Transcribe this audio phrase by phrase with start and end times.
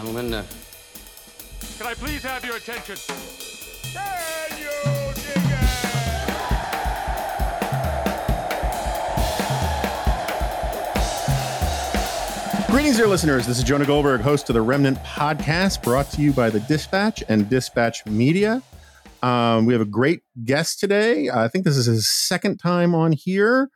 [0.00, 0.44] and gentlemen, uh,
[1.78, 2.96] Can I please have your attention?
[3.92, 5.36] Can you dig
[12.70, 13.46] Greetings, dear listeners.
[13.46, 17.22] This is Jonah Goldberg, host of the Remnant Podcast, brought to you by the Dispatch
[17.28, 18.62] and Dispatch Media.
[19.22, 21.28] Um, we have a great guest today.
[21.28, 23.70] I think this is his second time on here.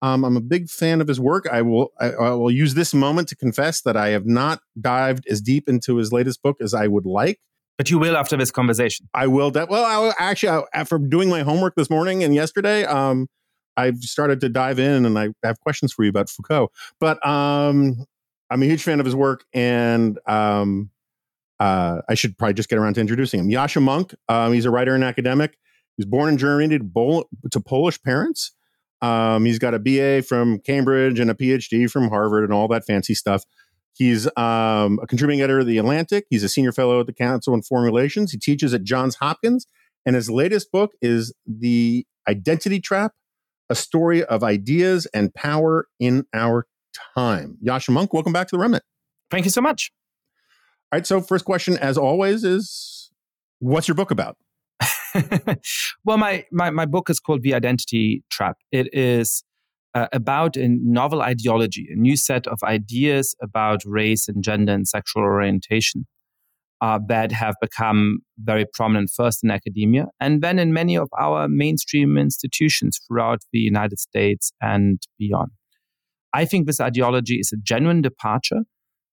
[0.00, 1.46] Um, I'm a big fan of his work.
[1.50, 5.26] I will I, I will use this moment to confess that I have not dived
[5.28, 7.40] as deep into his latest book as I would like.
[7.78, 9.08] But you will after this conversation.
[9.14, 9.50] I will.
[9.50, 13.28] De- well, I will- actually, I, after doing my homework this morning and yesterday, um,
[13.76, 16.70] I've started to dive in, and I have questions for you about Foucault.
[16.98, 18.04] But um,
[18.50, 20.90] I'm a huge fan of his work, and um,
[21.60, 23.48] uh, I should probably just get around to introducing him.
[23.48, 24.14] Yascha Mounk.
[24.28, 25.52] Um, he's a writer and academic.
[25.96, 28.52] He was born in Germany to, Bol- to Polish parents.
[29.00, 32.84] Um, he's got a BA from Cambridge and a PhD from Harvard and all that
[32.84, 33.44] fancy stuff.
[33.92, 36.26] He's um, a contributing editor of The Atlantic.
[36.30, 38.32] He's a senior fellow at the Council on Foreign Relations.
[38.32, 39.66] He teaches at Johns Hopkins.
[40.06, 43.12] And his latest book is The Identity Trap
[43.68, 46.66] A Story of Ideas and Power in Our
[47.14, 47.58] Time.
[47.62, 48.84] Yascha Mounk, welcome back to the Remnant.
[49.30, 49.92] Thank you so much.
[50.90, 51.06] All right.
[51.06, 53.10] So, first question, as always, is
[53.58, 54.36] what's your book about?
[56.04, 58.56] well, my, my, my book is called The Identity Trap.
[58.72, 59.44] It is
[59.94, 64.86] uh, about a novel ideology, a new set of ideas about race and gender and
[64.86, 66.06] sexual orientation
[66.80, 71.48] uh, that have become very prominent first in academia and then in many of our
[71.48, 75.50] mainstream institutions throughout the United States and beyond.
[76.32, 78.62] I think this ideology is a genuine departure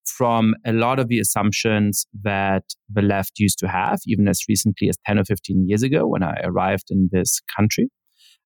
[0.06, 4.88] from a lot of the assumptions that the left used to have, even as recently
[4.88, 7.88] as 10 or 15 years ago when I arrived in this country.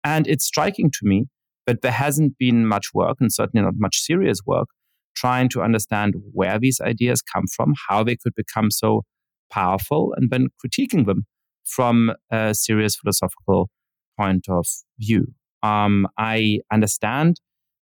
[0.04, 1.26] And it's striking to me
[1.66, 4.68] that there hasn't been much work, and certainly not much serious work,
[5.16, 9.02] trying to understand where these ideas come from, how they could become so
[9.50, 11.26] powerful, and then critiquing them
[11.66, 13.70] from a serious philosophical
[14.20, 14.66] point of
[15.00, 15.26] view.
[15.64, 17.40] Um, I understand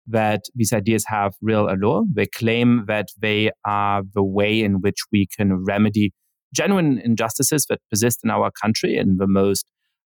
[0.08, 2.04] that these ideas have real allure.
[2.12, 6.12] They claim that they are the way in which we can remedy
[6.54, 9.66] genuine injustices that persist in our country in the most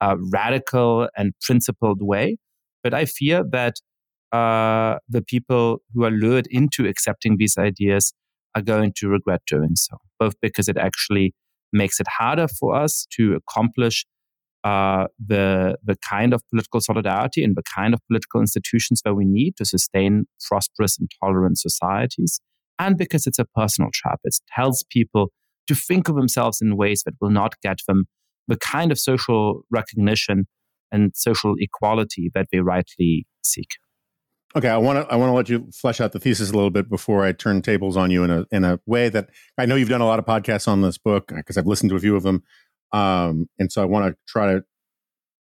[0.00, 2.36] uh, radical and principled way.
[2.82, 3.74] But I fear that
[4.32, 8.12] uh, the people who are lured into accepting these ideas
[8.54, 11.34] are going to regret doing so, both because it actually
[11.72, 14.04] makes it harder for us to accomplish
[14.64, 19.24] uh, the the kind of political solidarity and the kind of political institutions that we
[19.24, 22.40] need to sustain prosperous and tolerant societies,
[22.78, 24.20] and because it's a personal trap.
[24.24, 25.30] It tells people
[25.68, 28.04] to think of themselves in ways that will not get them
[28.48, 30.46] the kind of social recognition
[30.92, 33.68] and social equality that they rightly seek.
[34.56, 36.70] Okay, I want to I want to let you flesh out the thesis a little
[36.70, 39.74] bit before I turn tables on you in a in a way that I know
[39.74, 42.14] you've done a lot of podcasts on this book because I've listened to a few
[42.14, 42.44] of them,
[42.94, 44.64] um, and so I want to try to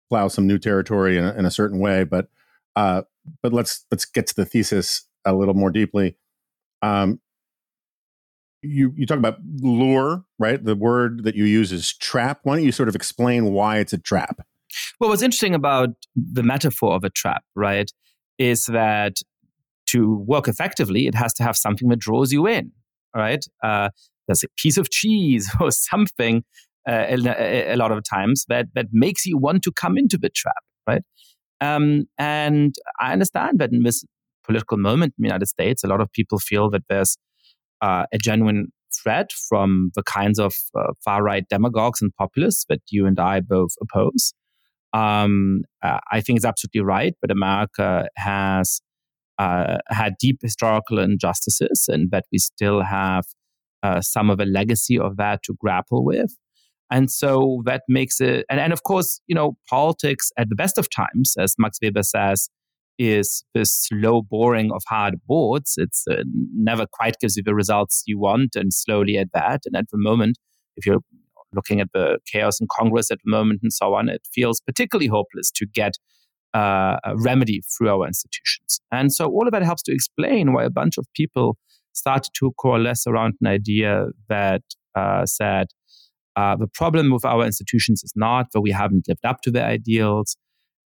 [0.09, 2.03] plow some new territory in a, in a certain way.
[2.03, 2.29] But
[2.75, 3.03] uh,
[3.43, 6.17] but let's let's get to the thesis a little more deeply.
[6.81, 7.21] Um,
[8.63, 10.65] you you talk about lure, right?
[10.65, 12.41] The word that you use is trap.
[12.45, 14.41] Why don't you sort of explain why it's a trap?
[14.99, 17.93] Well, what's interesting about the metaphor of a trap, right,
[18.39, 19.17] is that
[19.89, 22.73] to work effectively, it has to have something that draws you in,
[23.15, 23.45] right?
[23.63, 23.91] Uh,
[24.27, 26.45] there's a piece of cheese or something
[26.89, 30.29] uh, a, a, lot of times that that makes you want to come into the
[30.31, 31.03] trap, right?
[31.61, 34.05] Um, and I understand that in this
[34.45, 37.17] political moment in the United States, a lot of people feel that there's
[37.81, 38.69] uh, a genuine
[39.03, 43.41] threat from the kinds of uh, far right demagogues and populists that you and I
[43.41, 44.35] both oppose.
[44.93, 48.83] Um, uh, I think it's absolutely right, but America has
[49.39, 53.25] uh, had deep historical injustices, and that we still have
[53.83, 56.37] uh, some of a legacy of that to grapple with.
[56.93, 60.77] And so that makes it, and, and of course, you know, politics at the best
[60.77, 62.51] of times, as Max Weber says,
[62.99, 65.75] is the slow boring of hard boards.
[65.79, 66.23] It's uh,
[66.55, 69.63] never quite gives you the results you want, and slowly at that.
[69.65, 70.37] And at the moment,
[70.77, 71.01] if you're
[71.55, 75.09] looking at the chaos in Congress at the moment and so on, it feels particularly
[75.09, 75.95] hopeless to get
[76.55, 78.81] uh, a remedy through our institutions.
[78.91, 81.57] And so all of that helps to explain why a bunch of people
[81.95, 84.63] started to coalesce around an idea that
[84.95, 85.69] uh, said
[86.37, 89.67] uh, the problem with our institutions is not that we haven't lived up to their
[89.67, 90.37] ideals.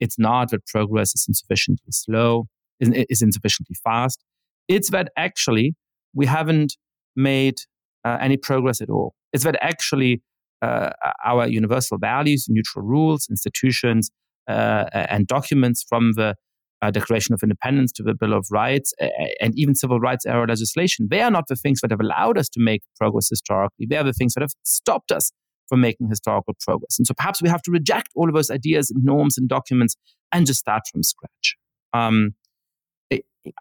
[0.01, 2.47] It's not that progress is insufficiently slow,
[2.81, 4.23] is, is insufficiently fast.
[4.69, 5.75] It's that actually
[6.15, 6.77] we haven't
[7.15, 7.59] made
[8.05, 9.15] uh, any progress at all.
[9.33, 10.23] It's that actually
[10.63, 10.91] uh,
[11.25, 14.11] our universal values, neutral rules, institutions,
[14.49, 16.35] uh, and documents from the
[16.83, 18.93] uh, Declaration of Independence to the Bill of Rights
[19.41, 21.09] and even civil rights era legislation.
[21.11, 23.87] They are not the things that have allowed us to make progress historically.
[23.89, 25.33] They are the things that have stopped us
[25.69, 26.99] from making historical progress.
[26.99, 29.97] And so perhaps we have to reject all of those ideas and norms and documents
[30.33, 31.57] and just start from scratch.
[31.93, 32.35] Um,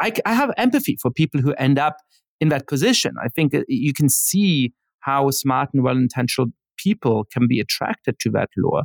[0.02, 1.98] I, I have empathy for people who end up
[2.42, 3.16] in that position.
[3.24, 8.30] I think you can see how smart and well intentioned people can be attracted to
[8.32, 8.82] that law.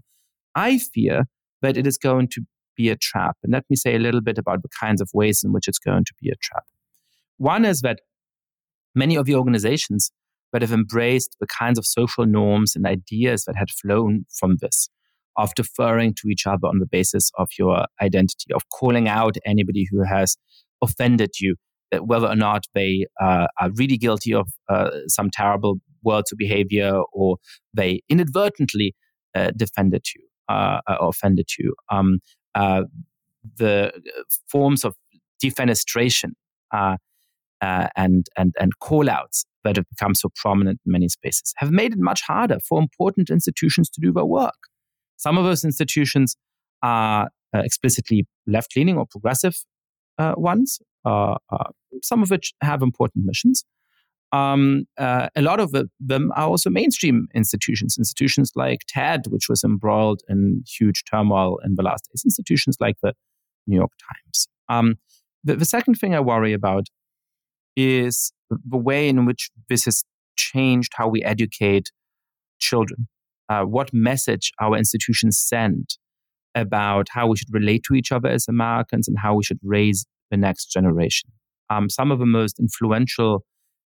[0.55, 1.25] I fear
[1.63, 2.43] that it is going to
[2.77, 3.37] be a trap.
[3.43, 5.79] And let me say a little bit about the kinds of ways in which it's
[5.79, 6.65] going to be a trap.
[7.39, 8.01] One is that
[8.95, 10.11] many of the organizations
[10.53, 14.89] that have embraced the kinds of social norms and ideas that had flown from this,
[15.37, 19.87] of deferring to each other on the basis of your identity, of calling out anybody
[19.91, 20.37] who has
[20.83, 21.57] offended you,
[22.01, 27.01] whether or not they uh, are really guilty of uh, some terrible words or behavior
[27.13, 27.37] or
[27.75, 28.95] they inadvertently
[29.35, 31.75] uh, defended you uh, or offended you.
[31.91, 32.21] Um,
[32.55, 32.83] uh,
[33.57, 33.93] the
[34.49, 34.97] forms of
[35.43, 36.33] defenestration
[36.73, 36.97] uh,
[37.61, 41.99] and and and callouts that have become so prominent in many spaces have made it
[41.99, 44.69] much harder for important institutions to do their work.
[45.17, 46.37] Some of those institutions
[46.83, 49.57] are uh, explicitly left leaning or progressive
[50.19, 51.35] uh, ones, uh,
[52.03, 53.65] some of which have important missions.
[54.33, 59.65] Um, uh, a lot of them are also mainstream institutions, institutions like TED, which was
[59.65, 63.13] embroiled in huge turmoil in the last days, institutions like the
[63.67, 64.47] New York Times.
[64.69, 64.97] Um,
[65.43, 66.87] the, the, second thing I worry about
[67.77, 70.05] is the way in which this has
[70.37, 71.91] changed how we educate
[72.61, 73.09] children,
[73.49, 75.97] uh, what message our institutions send
[76.55, 80.07] about how we should relate to each other as Americans and how we should raise
[80.31, 81.31] the next generation.
[81.69, 83.45] Um, some of the most influential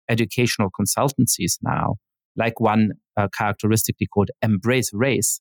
[0.09, 1.97] educational consultancies now,
[2.37, 5.41] like one uh, characteristically called Embrace Race,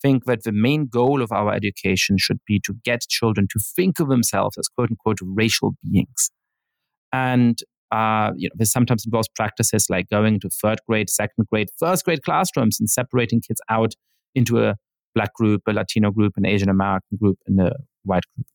[0.00, 3.98] think that the main goal of our education should be to get children to think
[3.98, 6.30] of themselves as quote unquote racial beings.
[7.12, 7.58] And
[7.90, 12.04] uh, you know, this sometimes involves practices like going to third grade, second grade, first
[12.04, 13.94] grade classrooms and separating kids out
[14.34, 14.74] into a
[15.14, 17.72] black group, a Latino group, an Asian American group, and a
[18.04, 18.46] white group.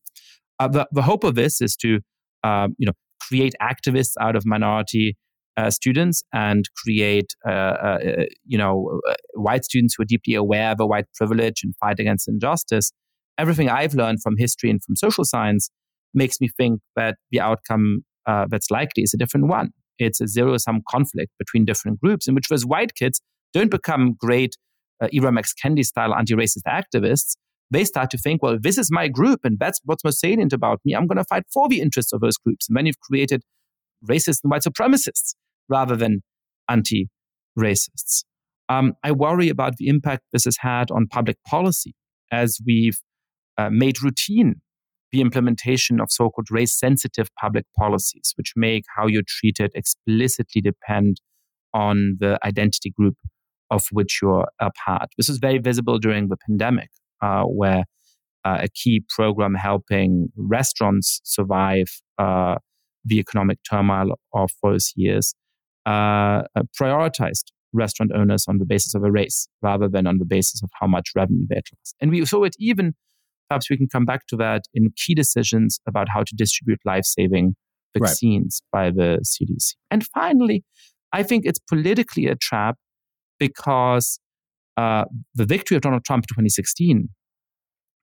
[0.60, 2.00] Uh, the, the hope of this is to,
[2.44, 5.18] uh, you know, create activists out of minority
[5.56, 9.00] uh, students and create, uh, uh, uh, you know,
[9.34, 12.92] white students who are deeply aware of a white privilege and fight against injustice.
[13.38, 15.70] Everything I've learned from history and from social science
[16.14, 19.70] makes me think that the outcome that's likely is a different one.
[20.00, 23.22] It's a zero sum conflict between different groups in which those white kids
[23.54, 24.56] don't become great
[25.02, 25.54] uh, Ibram X.
[25.54, 27.36] Kendi style anti racist activists.
[27.72, 30.80] They start to think, well, this is my group and that's what's most salient about
[30.86, 30.94] me.
[30.94, 32.68] I'm going to fight for the interests of those groups.
[32.68, 33.44] And then you've created
[34.08, 35.34] racist and white supremacists
[35.70, 36.22] rather than
[36.70, 37.10] anti
[37.58, 38.24] racists.
[38.70, 41.94] Um, I worry about the impact this has had on public policy
[42.32, 43.00] as we've
[43.58, 44.56] uh, made routine
[45.12, 50.60] the implementation of so called race sensitive public policies, which make how you're treated explicitly
[50.60, 51.18] depend
[51.74, 53.16] on the identity group
[53.70, 55.10] of which you're a part.
[55.18, 56.90] This was very visible during the pandemic,
[57.22, 57.84] uh, where
[58.44, 61.86] uh, a key program helping restaurants survive
[62.18, 62.56] uh,
[63.06, 65.36] the economic turmoil of those years
[65.86, 70.26] uh, uh, prioritized restaurant owners on the basis of a race rather than on the
[70.26, 71.94] basis of how much revenue they attract.
[72.00, 72.94] And we saw it even,
[73.50, 77.06] perhaps we can come back to that, in key decisions about how to distribute life
[77.06, 77.56] saving
[77.98, 78.94] vaccines right.
[78.96, 79.74] by the CDC.
[79.92, 80.64] And finally,
[81.12, 82.78] I think it's politically a trap
[83.40, 84.20] because
[84.78, 87.10] uh, the victory of Donald Trump in 2016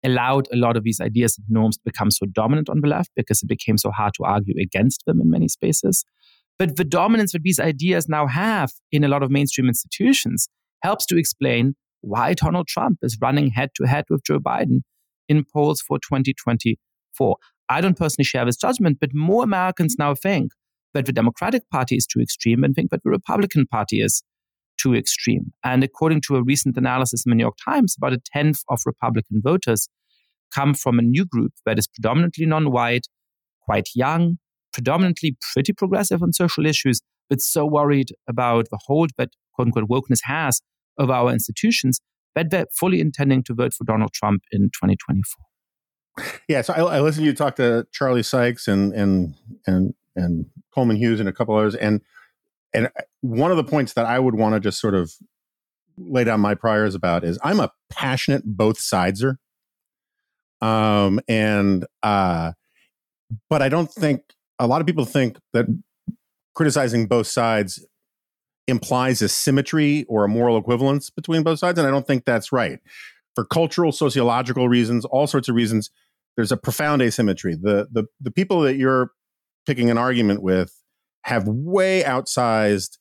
[0.06, 3.12] allowed a lot of these ideas and norms to become so dominant on the left
[3.16, 6.04] because it became so hard to argue against them in many spaces.
[6.60, 10.48] But the dominance that these ideas now have in a lot of mainstream institutions
[10.84, 14.82] helps to explain why Donald Trump is running head to head with Joe Biden
[15.30, 17.38] in polls for 2024.
[17.70, 20.52] I don't personally share this judgment, but more Americans now think
[20.94, 24.22] that the Democratic Party is too extreme and think that the Republican Party is
[24.78, 25.54] too extreme.
[25.64, 28.82] And according to a recent analysis in the New York Times, about a tenth of
[28.86, 29.88] Republican voters
[30.54, 33.08] come from a new group that is predominantly non white,
[33.66, 34.38] quite young,
[34.74, 39.90] predominantly pretty progressive on social issues, but so worried about the hold that quote unquote
[39.90, 40.62] wokeness has
[40.98, 42.00] of our institutions
[42.36, 45.44] that they're fully intending to vote for Donald Trump in 2024.
[46.48, 50.46] Yeah, so I, I listened to you talk to Charlie Sykes and and and and
[50.74, 52.02] Coleman Hughes and a couple others, and
[52.74, 52.90] and
[53.22, 55.14] one of the points that I would want to just sort of
[55.98, 59.38] lay down my priors about is I'm a passionate both sideser,
[60.62, 62.52] um, and uh,
[63.50, 64.22] but I don't think
[64.64, 65.66] a lot of people think that
[66.56, 67.86] criticizing both sides
[68.68, 71.78] implies a symmetry or a moral equivalence between both sides.
[71.78, 72.80] And I don't think that's right.
[73.36, 75.90] For cultural, sociological reasons, all sorts of reasons,
[76.38, 77.56] there's a profound asymmetry.
[77.56, 79.12] The the the people that you're
[79.66, 80.74] picking an argument with
[81.24, 82.98] have way outsized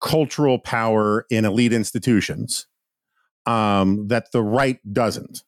[0.00, 2.66] cultural power in elite institutions
[3.46, 5.42] um, that the right doesn't,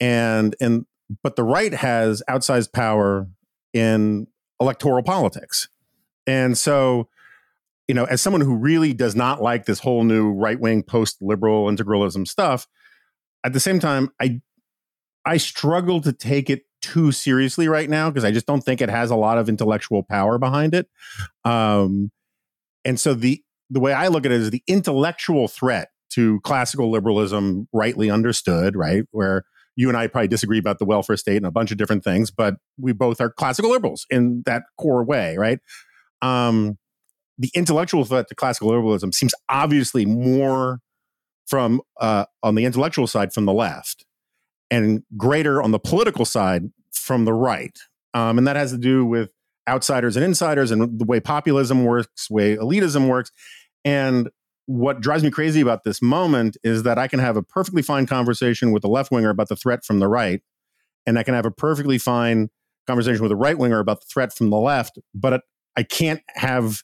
[0.00, 0.86] and and
[1.22, 3.28] but the right has outsized power
[3.72, 4.26] in
[4.60, 5.68] electoral politics,
[6.26, 7.08] and so
[7.90, 11.20] you know, as someone who really does not like this whole new right wing post
[11.20, 12.68] liberal integralism stuff,
[13.42, 14.40] at the same time, I
[15.24, 18.88] I struggle to take it too seriously right now because I just don't think it
[18.88, 20.88] has a lot of intellectual power behind it.
[21.44, 22.12] Um,
[22.84, 26.92] and so the the way I look at it is the intellectual threat to classical
[26.92, 29.44] liberalism, rightly understood, right, where
[29.80, 32.30] you and I probably disagree about the welfare state and a bunch of different things,
[32.30, 35.58] but we both are classical liberals in that core way, right?
[36.20, 36.76] Um,
[37.38, 40.80] the intellectual threat to classical liberalism seems obviously more
[41.46, 44.04] from uh, on the intellectual side from the left
[44.70, 47.78] and greater on the political side from the right
[48.12, 49.30] um, and that has to do with
[49.66, 53.32] outsiders and insiders and the way populism works way elitism works
[53.84, 54.28] and
[54.70, 58.06] what drives me crazy about this moment is that i can have a perfectly fine
[58.06, 60.42] conversation with a left winger about the threat from the right
[61.06, 62.48] and i can have a perfectly fine
[62.86, 65.42] conversation with a right winger about the threat from the left but
[65.76, 66.82] i can't have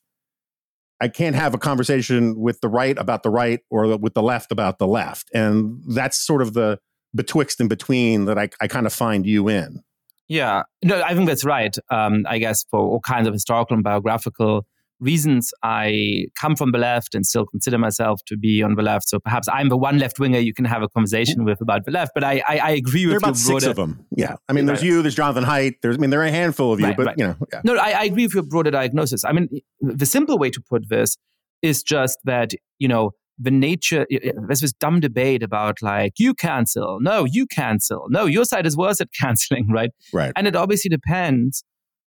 [0.99, 4.51] I can't have a conversation with the right about the right or with the left
[4.51, 5.29] about the left.
[5.35, 6.79] And that's sort of the
[7.15, 9.83] betwixt and between that I, I kind of find you in.
[10.29, 11.77] Yeah, no, I think that's right.
[11.91, 14.67] Um, I guess for all kinds of historical and biographical
[15.01, 19.09] reasons I come from the left and still consider myself to be on the left.
[19.09, 21.47] So perhaps I'm the one left winger you can have a conversation mm-hmm.
[21.47, 22.13] with about the left.
[22.15, 24.07] But I, I, I agree there with are about your six of them.
[24.17, 25.75] Yeah, I mean, there's you, there's Jonathan Haidt.
[25.83, 27.19] There's, I mean, there are a handful of you, Right, but right.
[27.19, 27.61] you know, yeah.
[27.65, 29.25] No, I, I agree with your broader diagnosis.
[29.25, 29.49] I mean,
[29.81, 31.17] the simple way to put this
[31.63, 36.99] is just that, you know, the nature, there's this dumb debate about like, you cancel,
[37.01, 39.91] no, you cancel, no, your side is worse at canceling, right?
[40.13, 40.33] right.
[40.37, 41.63] And it obviously depends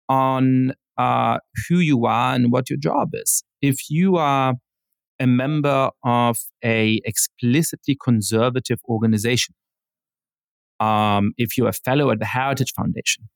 [0.07, 3.43] on uh, who you are and what your job is.
[3.61, 4.55] If you are
[5.19, 9.55] a member of a explicitly conservative organization,
[10.79, 13.29] um, if you're a fellow at the Heritage Foundation,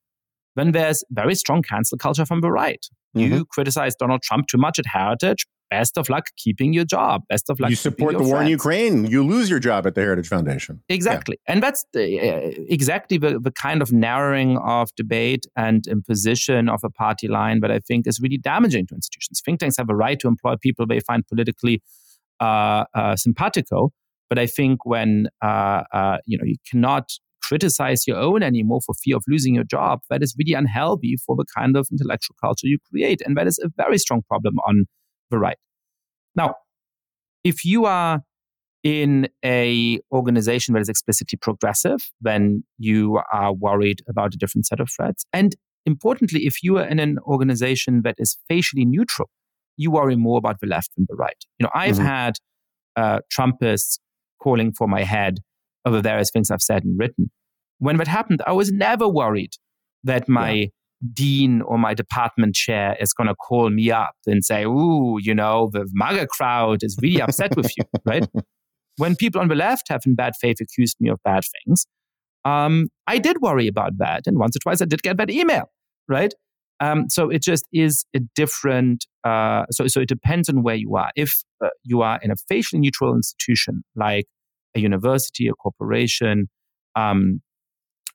[0.55, 2.85] then there's very strong cancel culture from the right.
[3.15, 5.45] You criticize Donald Trump too much at Heritage.
[5.69, 7.23] Best of luck keeping your job.
[7.29, 7.69] Best of luck.
[7.71, 8.47] you support the war in.
[8.47, 10.83] Ukraine, you lose your job at the Heritage Foundation.
[10.87, 11.39] Exactly.
[11.47, 16.81] And that's the, uh, exactly the, the kind of narrowing of debate and imposition of
[16.83, 19.41] a party line that I think is really damaging to institutions.
[19.43, 21.81] Think tanks have a right to employ people they find politically
[22.39, 23.91] uh, uh, simpatico.
[24.29, 27.11] But I think when uh, uh, you know you cannot
[27.53, 31.35] criticize your own anymore for fear of losing your job, that is really unhealthy for
[31.35, 34.85] the kind of intellectual culture you create, and that is a very strong problem on
[35.29, 35.57] the right.
[36.35, 36.55] Now,
[37.43, 38.21] if you are
[38.83, 44.79] in a organization that is explicitly progressive, then you are worried about a different set
[44.79, 45.23] of threats.
[45.31, 45.55] And
[45.85, 49.29] importantly, if you are in an organization that is facially neutral,
[49.77, 51.41] you worry more about the left than the right.
[51.59, 52.05] You know, I've Mhm.
[52.05, 52.33] had
[52.95, 53.99] uh, Trumpists
[54.41, 55.39] calling for my head
[55.85, 57.31] over various things I've said and written.
[57.83, 59.55] When that happened, I was never worried
[60.05, 60.69] that my
[61.11, 65.35] dean or my department chair is going to call me up and say, "Ooh, you
[65.35, 68.25] know, the MAGA crowd is really upset with you," right?
[68.95, 71.85] When people on the left have, in bad faith, accused me of bad things,
[72.45, 75.65] um, I did worry about that, and once or twice I did get that email,
[76.07, 76.33] right?
[76.79, 79.05] Um, so it just is a different.
[79.25, 81.11] Uh, so so it depends on where you are.
[81.17, 84.25] If uh, you are in a facially neutral institution like
[84.73, 86.47] a university, a corporation,
[86.95, 87.41] um,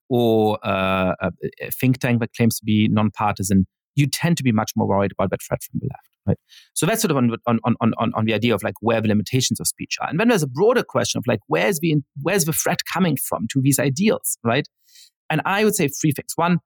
[0.09, 1.31] or uh, a,
[1.71, 5.31] think tank that claims to be nonpartisan, you tend to be much more worried about
[5.31, 6.39] that threat from the left, right?
[6.75, 9.09] So that's sort of on on on on, on the idea of like where the
[9.09, 12.45] limitations of speech are, and then there's a broader question of like where's the where's
[12.45, 14.69] the threat coming from to these ideals, right?
[15.31, 16.33] And I would say three things.
[16.37, 16.59] One,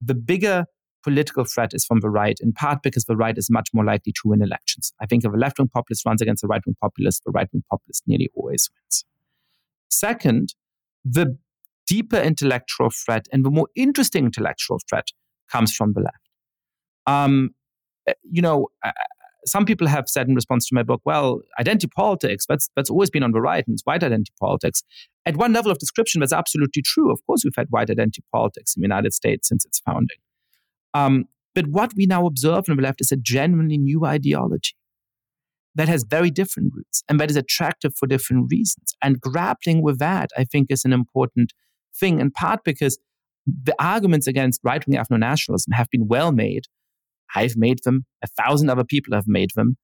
[0.00, 0.64] the bigger
[1.04, 4.12] political threat is from the right, in part because the right is much more likely
[4.12, 4.92] to win elections.
[5.00, 7.48] I think if a left wing populist runs against a right wing populist, the right
[7.52, 9.04] wing populist nearly always wins.
[9.90, 10.54] Second,
[11.04, 11.38] the
[11.88, 15.08] deeper intellectual threat and the more interesting intellectual threat
[15.50, 16.28] comes from the left.
[17.06, 17.50] Um,
[18.08, 18.92] uh, you know, uh,
[19.46, 23.08] some people have said in response to my book, well, identity politics, that's, that's always
[23.08, 24.82] been on the right, and it's white identity politics.
[25.24, 27.10] At one level of description, that's absolutely true.
[27.10, 30.18] Of course, we've had white identity politics in the United States since its founding.
[30.92, 34.74] Um, but what we now observe on the left is a genuinely new ideology
[35.74, 38.94] that has very different roots and that is attractive for different reasons.
[39.02, 41.52] And grappling with that, I think, is an important
[41.98, 42.98] thing, in part because
[43.46, 46.64] the arguments against right wing ethno nationalism have been well made.
[47.34, 49.76] I've made them, a thousand other people have made them,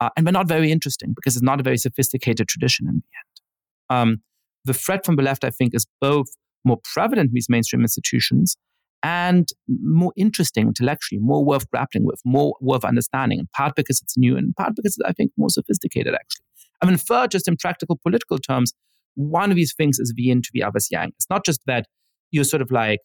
[0.00, 3.98] uh, and they're not very interesting because it's not a very sophisticated tradition in the
[3.98, 4.00] end.
[4.00, 4.22] Um,
[4.64, 6.26] the threat from the left, I think, is both
[6.64, 8.56] more prevalent in these mainstream institutions,
[9.02, 14.16] and more interesting intellectually, more worth grappling with, more worth understanding, in part because it's
[14.18, 16.44] new, and in part because it's, I think, more sophisticated, actually.
[16.82, 18.72] I mean, third, just in practical political terms,
[19.16, 21.10] one of these things is the yin to the other's yang.
[21.16, 21.86] It's not just that
[22.30, 23.00] you're sort of like,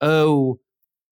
[0.00, 0.58] oh,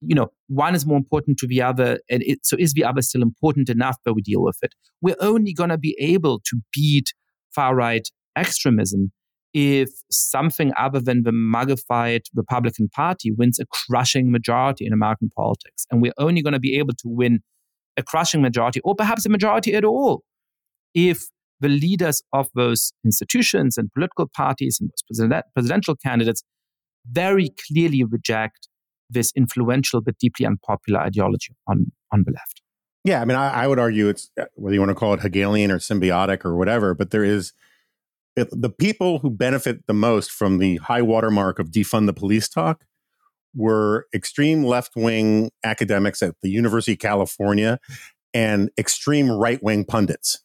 [0.00, 1.98] you know, one is more important to the other.
[2.10, 4.74] And it, so is the other still important enough that we deal with it?
[5.00, 7.12] We're only going to be able to beat
[7.54, 8.06] far right
[8.36, 9.12] extremism
[9.54, 15.86] if something other than the MAGAfied Republican Party wins a crushing majority in American politics.
[15.90, 17.40] And we're only going to be able to win
[17.96, 20.24] a crushing majority or perhaps a majority at all
[20.94, 21.28] if
[21.64, 26.42] the leaders of those institutions and political parties and those presidential candidates
[27.10, 28.68] very clearly reject
[29.08, 32.60] this influential but deeply unpopular ideology on, on the left.
[33.02, 35.20] Yeah, I mean, I, I would argue it's uh, whether you want to call it
[35.20, 37.54] Hegelian or symbiotic or whatever, but there is
[38.36, 42.84] the people who benefit the most from the high watermark of defund the police talk
[43.54, 47.78] were extreme left wing academics at the University of California
[48.34, 50.43] and extreme right wing pundits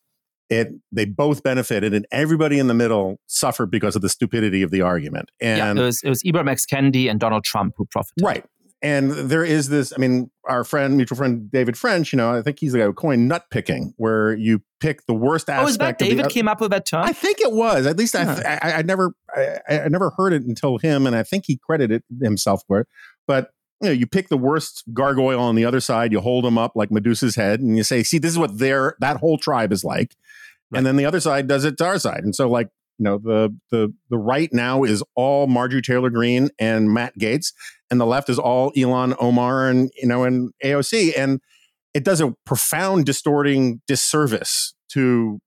[0.50, 4.72] it they both benefited and everybody in the middle suffered because of the stupidity of
[4.72, 5.30] the argument.
[5.40, 6.66] And yeah, it was it was Ibram X.
[6.66, 8.24] Kendi and Donald Trump who profited.
[8.24, 8.46] Right.
[8.82, 12.42] And there is this i mean our friend mutual friend david french you know i
[12.42, 15.68] think he's the guy who coined nut picking where you pick the worst aspect oh
[15.68, 17.04] is that david the, came up with that term?
[17.04, 17.86] I think it was.
[17.86, 18.42] At least huh.
[18.46, 21.58] I, I, I, never I, I never heard it until him and i think he
[21.58, 22.88] credited himself for it.
[23.28, 23.52] But
[23.82, 26.74] you know, you pick the worst gargoyle on the other side, you hold them up
[26.76, 29.84] like Medusa's head, and you say, "See, this is what their that whole tribe is
[29.84, 30.16] like."
[30.72, 30.80] Right.
[30.80, 32.24] And then the other side does it to our side.
[32.24, 36.50] And so, like, you know, the the the right now is all Marjorie Taylor Greene
[36.60, 37.54] and Matt Gaetz,
[37.90, 41.40] and the left is all Ilhan Omar and you know and AOC, and
[41.94, 45.40] it does a profound distorting disservice to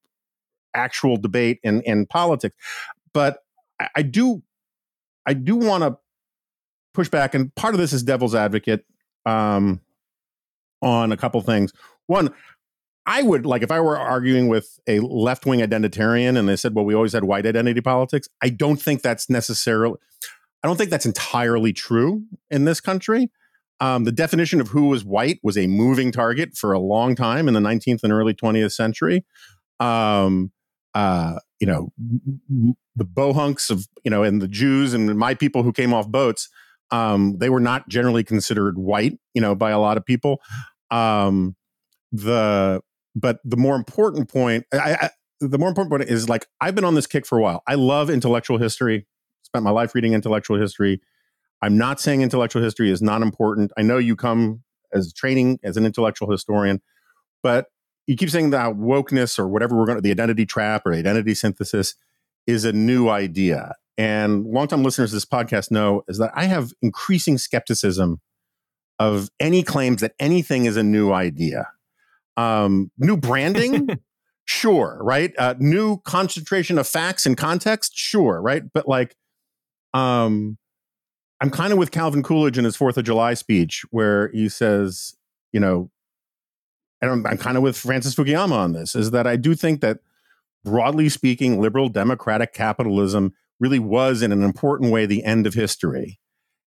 [0.74, 2.56] actual debate and and politics.
[3.12, 3.38] But
[3.78, 4.42] I, I do
[5.26, 5.98] I do want to
[6.94, 8.84] push back, and part of this is devil's advocate
[9.26, 9.80] um,
[10.80, 11.72] on a couple things.
[12.06, 12.30] One,
[13.06, 16.74] I would like if I were arguing with a left wing identitarian and they said,
[16.74, 18.28] well, we always had white identity politics.
[18.42, 19.98] I don't think that's necessarily,
[20.62, 23.30] I don't think that's entirely true in this country.
[23.80, 27.48] Um, the definition of who was white was a moving target for a long time
[27.48, 29.24] in the 19th and early 20th century.
[29.80, 30.52] Um,
[30.94, 31.92] uh, you know,
[32.94, 36.48] the bohunks of, you know, and the Jews and my people who came off boats,
[36.92, 40.40] um, they were not generally considered white, you know, by a lot of people.
[40.92, 41.56] Um,
[42.12, 42.82] the
[43.14, 46.84] but the more important point, I, I, the more important point is like I've been
[46.84, 47.62] on this kick for a while.
[47.66, 49.06] I love intellectual history.
[49.42, 51.00] Spent my life reading intellectual history.
[51.60, 53.72] I'm not saying intellectual history is not important.
[53.76, 56.80] I know you come as training as an intellectual historian,
[57.42, 57.66] but
[58.06, 61.34] you keep saying that wokeness or whatever we're going to the identity trap or identity
[61.34, 61.94] synthesis
[62.46, 63.74] is a new idea.
[63.96, 68.20] And longtime listeners to this podcast know is that I have increasing skepticism
[68.98, 71.68] of any claims that anything is a new idea.
[72.36, 73.88] Um, new branding,
[74.44, 75.32] sure, right?
[75.38, 78.62] Uh, new concentration of facts and context, sure, right?
[78.72, 79.14] But like,
[79.94, 80.58] um,
[81.40, 85.14] I'm kind of with Calvin Coolidge in his Fourth of July speech, where he says,
[85.52, 85.90] you know,
[87.00, 89.80] and I'm, I'm kind of with Francis Fukuyama on this, is that I do think
[89.80, 89.98] that
[90.64, 96.20] broadly speaking, liberal democratic capitalism really was, in an important way, the end of history.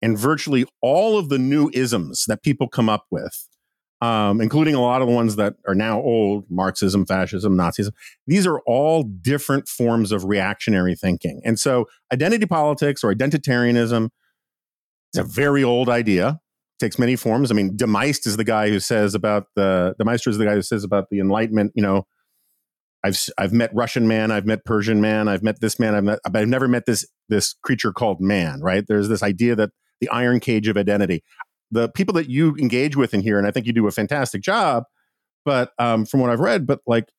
[0.01, 3.47] And virtually all of the new isms that people come up with
[4.01, 7.91] um, including a lot of the ones that are now old Marxism, fascism, Nazism.
[8.27, 11.41] These are all different forms of reactionary thinking.
[11.43, 14.09] And so, identity politics or identitarianism
[15.13, 16.39] is a very old idea.
[16.79, 17.49] It takes many forms.
[17.49, 20.45] I mean, de Maistre is the guy who says about the, de Maistre is the
[20.45, 22.05] guy who says about the Enlightenment, you know,
[23.03, 26.19] I've I've met Russian man, I've met Persian man, I've met this man, I've met,
[26.23, 28.59] but I've never met this this creature called man.
[28.61, 28.85] Right?
[28.87, 29.69] There's this idea that
[30.01, 31.23] the iron cage of identity
[31.71, 34.41] the people that you engage with in here, and I think you do a fantastic
[34.41, 34.83] job.
[35.45, 37.09] But um, from what I've read, but like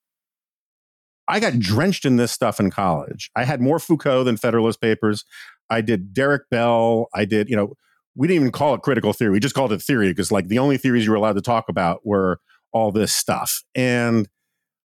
[1.29, 3.31] I got drenched in this stuff in college.
[3.37, 5.25] I had more Foucault than Federalist Papers.
[5.71, 7.09] I did Derek Bell.
[7.15, 7.75] I did, you know,
[8.17, 9.33] we didn't even call it critical theory.
[9.33, 11.69] We just called it theory because like the only theories you were allowed to talk
[11.69, 12.41] about were
[12.73, 13.63] all this stuff.
[13.75, 14.29] And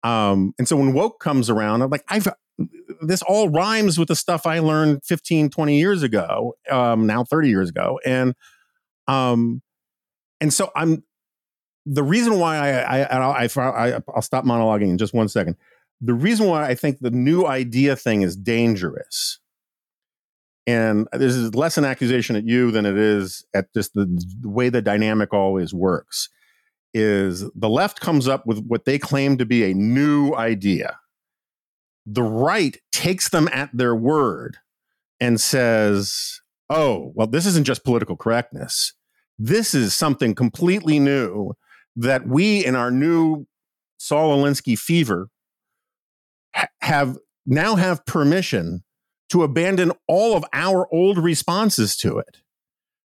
[0.03, 2.27] um, and so when woke comes around, I'm like, I've
[3.01, 7.49] this all rhymes with the stuff I learned 15, 20 years ago, um, now 30
[7.49, 7.99] years ago.
[8.05, 8.33] And
[9.11, 9.61] um,
[10.39, 11.03] and so I'm
[11.85, 15.55] the reason why I, I, I, I, I'll stop monologuing in just one second.
[15.99, 19.39] The reason why I think the new idea thing is dangerous,
[20.65, 24.05] and this is less an accusation at you than it is at just the,
[24.41, 26.29] the way the dynamic always works,
[26.93, 30.99] is the left comes up with what they claim to be a new idea.
[32.05, 34.57] The right takes them at their word
[35.19, 38.93] and says, oh, well, this isn't just political correctness.
[39.43, 41.53] This is something completely new
[41.95, 43.47] that we in our new
[43.97, 45.29] Saul Alinsky fever
[46.81, 48.83] have now have permission
[49.31, 52.37] to abandon all of our old responses to it.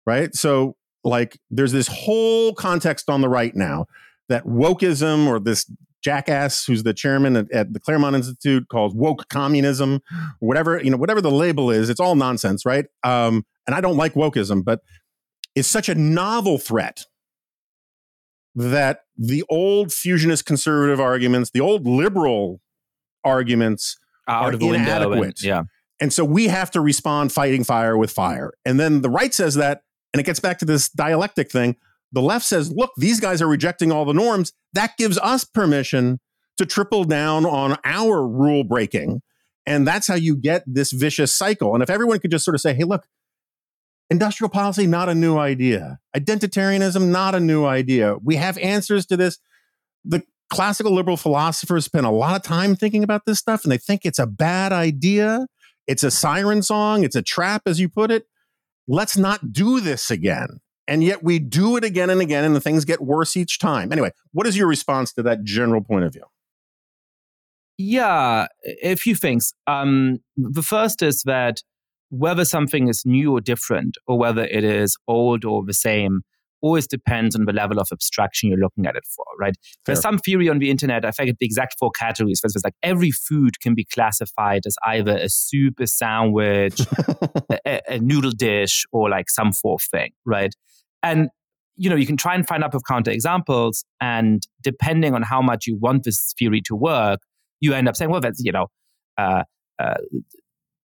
[0.05, 0.33] Right.
[0.33, 3.87] So, like, there's this whole context on the right now
[4.29, 5.69] that wokeism or this
[6.01, 9.99] jackass who's the chairman at, at, the Claremont Institute calls woke communism,
[10.39, 12.85] whatever, you know, whatever the label is, it's all nonsense, right?
[13.03, 14.79] Um, and I don't like wokeism, but
[15.55, 17.05] it's such a novel threat
[18.55, 22.61] that the old fusionist conservative arguments, the old liberal
[23.23, 25.23] arguments out are inadequate.
[25.23, 25.63] And, yeah.
[25.99, 28.51] And so we have to respond fighting fire with fire.
[28.65, 29.83] And then the right says that,
[30.13, 31.75] and it gets back to this dialectic thing.
[32.11, 34.51] The left says, look, these guys are rejecting all the norms.
[34.73, 36.19] That gives us permission
[36.57, 39.21] to triple down on our rule breaking.
[39.65, 41.73] And that's how you get this vicious cycle.
[41.73, 43.05] And if everyone could just sort of say, hey, look,
[44.11, 45.97] industrial policy, not a new idea.
[46.15, 48.17] Identitarianism, not a new idea.
[48.21, 49.39] We have answers to this.
[50.03, 53.77] The classical liberal philosophers spend a lot of time thinking about this stuff and they
[53.77, 55.47] think it's a bad idea.
[55.87, 57.05] It's a siren song.
[57.05, 58.25] It's a trap, as you put it.
[58.85, 60.59] Let's not do this again.
[60.87, 63.93] And yet we do it again and again, and the things get worse each time.
[63.93, 66.25] Anyway, what is your response to that general point of view?
[67.77, 68.47] Yeah,
[68.83, 69.53] a few things.
[69.67, 71.61] Um, the first is that
[72.11, 76.21] whether something is new or different, or whether it is old or the same,
[76.61, 79.55] always depends on the level of abstraction you're looking at it for, right?
[79.63, 79.95] Fair.
[79.95, 82.39] There's some theory on the internet, I forget the exact four categories.
[82.41, 86.81] First, it's like every food can be classified as either a soup, a sandwich,
[87.65, 90.53] a, a, noodle dish, or like some fourth thing, right?
[91.01, 91.29] And
[91.77, 95.41] you know, you can try and find up of counter examples, and depending on how
[95.41, 97.21] much you want this theory to work,
[97.61, 98.67] you end up saying, well, that's you know,
[99.17, 99.43] uh,
[99.79, 99.95] uh,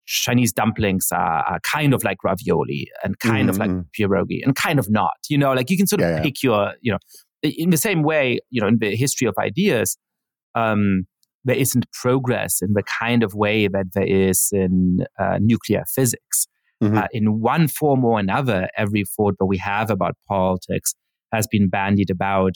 [0.06, 3.50] Chinese dumplings are, are, kind of like ravioli and kind mm-hmm.
[3.50, 4.14] of like mm-hmm.
[4.14, 5.14] pierogi and kind of not.
[5.30, 6.50] You know, like you can sort of yeah, pick yeah.
[6.50, 7.00] your, you know,
[7.44, 9.98] in the same way, you know, in the history of ideas,
[10.54, 11.06] um,
[11.44, 16.48] there isn't progress in the kind of way that there is in uh, nuclear physics.
[16.84, 16.98] Mm-hmm.
[16.98, 20.94] Uh, in one form or another, every thought that we have about politics
[21.32, 22.54] has been bandied about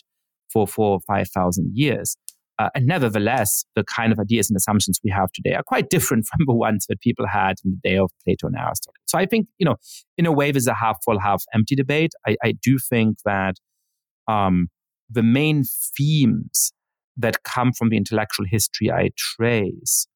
[0.52, 2.16] for four or five thousand years.
[2.60, 6.26] Uh, and nevertheless, the kind of ideas and assumptions we have today are quite different
[6.32, 8.94] from the ones that people had in the day of Plato and Aristotle.
[9.06, 9.78] So I think, you know,
[10.18, 12.12] in a way, there's a half full, half empty debate.
[12.28, 13.56] I, I do think that
[14.28, 14.68] um,
[15.10, 15.64] the main
[15.98, 16.74] themes
[17.18, 20.08] that come from the intellectual history I trace,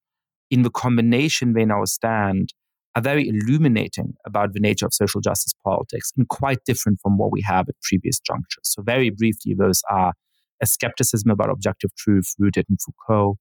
[0.52, 2.54] in the combination they now stand,
[2.96, 7.32] are very illuminating about the nature of social justice politics and quite different from what
[7.32, 8.64] we have at previous junctures.
[8.64, 10.14] So, very briefly, those are
[10.64, 13.38] a skepticism about objective truth rooted in Foucault,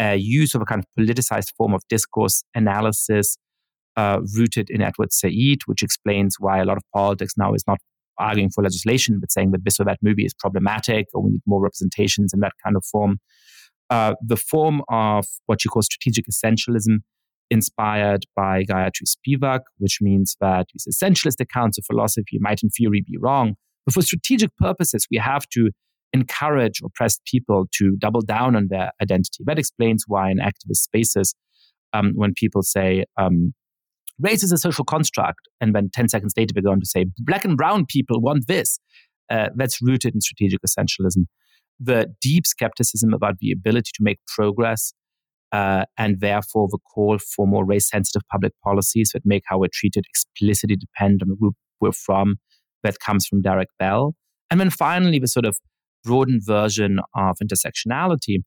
[0.00, 3.36] a use of a kind of politicized form of discourse analysis
[3.96, 7.78] uh, rooted in Edward Said, which explains why a lot of politics now is not
[8.18, 11.42] arguing for legislation, but saying that this or that movie is problematic or we need
[11.46, 13.18] more representations in that kind of form.
[13.90, 16.98] Uh, the form of what you call strategic essentialism,
[17.50, 23.04] inspired by Gayatri Spivak, which means that these essentialist accounts of philosophy might in theory
[23.06, 23.54] be wrong.
[23.84, 25.70] But for strategic purposes, we have to
[26.14, 29.42] encourage oppressed people to double down on their identity.
[29.44, 31.34] That explains why in activist spaces,
[31.92, 33.52] um, when people say um,
[34.20, 37.06] race is a social construct, and then 10 seconds later they go on to say
[37.18, 38.78] black and brown people want this,
[39.30, 41.24] uh, that's rooted in strategic essentialism.
[41.80, 44.94] The deep skepticism about the ability to make progress
[45.50, 49.68] uh, and therefore the call for more race sensitive public policies that make how we're
[49.72, 52.36] treated explicitly depend on the group we're from,
[52.84, 54.14] that comes from Derek Bell.
[54.50, 55.56] And then finally, the sort of
[56.04, 58.38] broadened version of intersectionality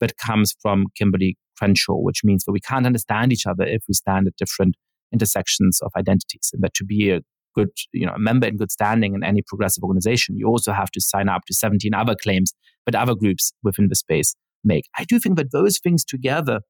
[0.00, 3.94] that comes from Kimberlé Crenshaw, which means that we can't understand each other if we
[3.94, 4.74] stand at different
[5.12, 6.50] intersections of identities.
[6.52, 7.20] And that to be a
[7.54, 10.90] good, you know, a member in good standing in any progressive organization, you also have
[10.90, 12.52] to sign up to 17 other claims
[12.86, 14.84] that other groups within the space make.
[14.98, 16.60] I do think that those things together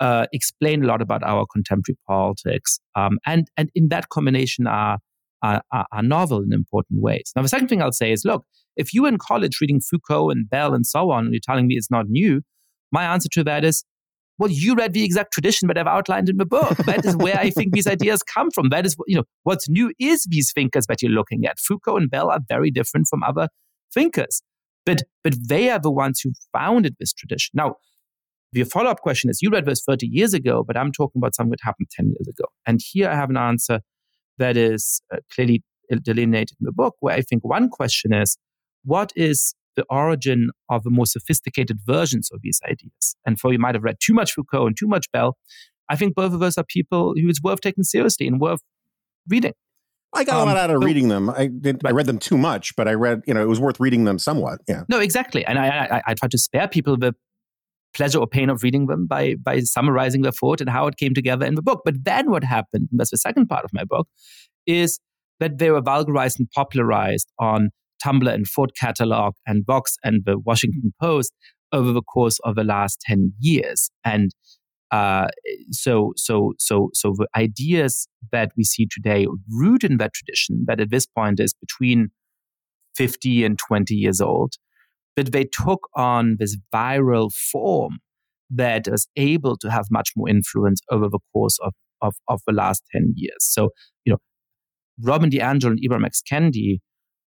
[0.00, 2.78] uh, explain a lot about our contemporary politics.
[2.94, 4.98] Um, and, and in that combination are,
[5.72, 7.32] are, are novel in important ways.
[7.34, 8.44] Now, the second thing I'll say is look,
[8.76, 11.74] if you in college reading Foucault and Bell and so on, and you're telling me
[11.74, 12.42] it's not new,
[12.92, 13.84] my answer to that is,
[14.38, 16.76] well, you read the exact tradition that I've outlined in the book.
[16.78, 18.68] That is where I think these ideas come from.
[18.68, 21.58] That is, you know, what's new is these thinkers that you're looking at.
[21.58, 23.48] Foucault and Bell are very different from other
[23.94, 24.42] thinkers,
[24.84, 27.52] but but they are the ones who founded this tradition.
[27.54, 27.76] Now,
[28.52, 31.34] the follow up question is, you read this 30 years ago, but I'm talking about
[31.34, 32.44] something that happened 10 years ago.
[32.66, 33.80] And here I have an answer
[34.38, 35.62] that is uh, clearly
[36.02, 38.36] delineated in the book, where I think one question is,
[38.84, 43.14] what is the origin of the more sophisticated versions of these ideas.
[43.24, 45.36] And for you might have read too much Foucault and too much Bell,
[45.88, 48.60] I think both of those are people who it's worth taking seriously and worth
[49.28, 49.52] reading.
[50.12, 51.28] I got um, a lot out of reading them.
[51.28, 51.82] I did.
[51.84, 53.22] I read them too much, but I read.
[53.26, 54.60] You know, it was worth reading them somewhat.
[54.66, 54.84] Yeah.
[54.88, 55.44] No, exactly.
[55.44, 57.14] And I, I, I try to spare people the
[57.96, 61.14] pleasure or pain of reading them by by summarizing the thought and how it came
[61.14, 61.82] together in the book.
[61.84, 62.88] But then what happened?
[62.90, 64.06] And that's the second part of my book,
[64.66, 65.00] is
[65.40, 67.70] that they were vulgarized and popularized on
[68.04, 71.32] Tumblr and Thought Catalog and Vox and the Washington Post
[71.72, 73.90] over the course of the last 10 years.
[74.04, 74.30] And
[74.90, 75.28] uh,
[75.70, 80.80] so, so, so, so the ideas that we see today root in that tradition that
[80.80, 82.08] at this point is between
[82.94, 84.54] 50 and 20 years old,
[85.16, 87.98] but they took on this viral form
[88.50, 92.52] that was able to have much more influence over the course of, of, of the
[92.52, 93.38] last 10 years.
[93.40, 93.70] So,
[94.04, 94.18] you know,
[95.02, 96.22] Robin DiAngelo and Ibram X.
[96.30, 96.78] Kendi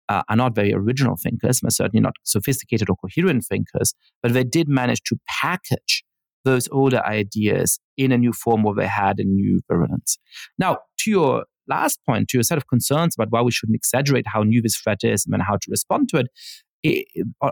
[0.09, 4.43] uh, are not very original thinkers, they're certainly not sophisticated or coherent thinkers, but they
[4.43, 6.03] did manage to package
[6.45, 10.17] those older ideas in a new form where they had a new virulence.
[10.57, 14.25] Now, to your last point, to your set of concerns about why we shouldn't exaggerate
[14.27, 16.27] how new this threat is and how to respond to it,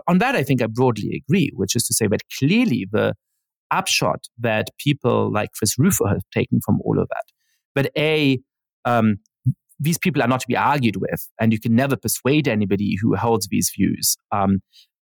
[0.08, 3.14] on that I think I broadly agree, which is to say that clearly the
[3.70, 7.24] upshot that people like Chris Rufo have taken from all of that,
[7.74, 8.38] but A,
[8.84, 9.16] um,
[9.78, 13.14] these people are not to be argued with, and you can never persuade anybody who
[13.14, 14.16] holds these views.
[14.32, 14.60] Um,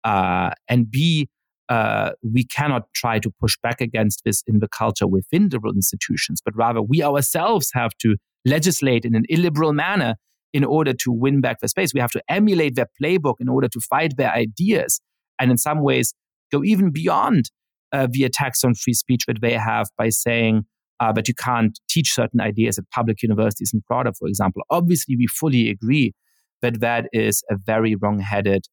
[0.05, 1.29] uh, and B,
[1.69, 6.41] uh, we cannot try to push back against this in the culture within liberal institutions,
[6.45, 10.17] but rather we ourselves have to legislate in an illiberal manner
[10.53, 11.95] in order to win back the space.
[11.95, 15.01] We have to emulate their playbook in order to fight their ideas,
[15.39, 16.15] and in some ways
[16.53, 17.51] go even beyond
[17.93, 20.65] uh, the attacks on free speech that they have by saying
[21.01, 24.63] uh, but you can't teach certain ideas at public universities in Florida, for example.
[24.69, 26.13] Obviously, we fully agree
[26.61, 28.67] that that is a very wrong-headed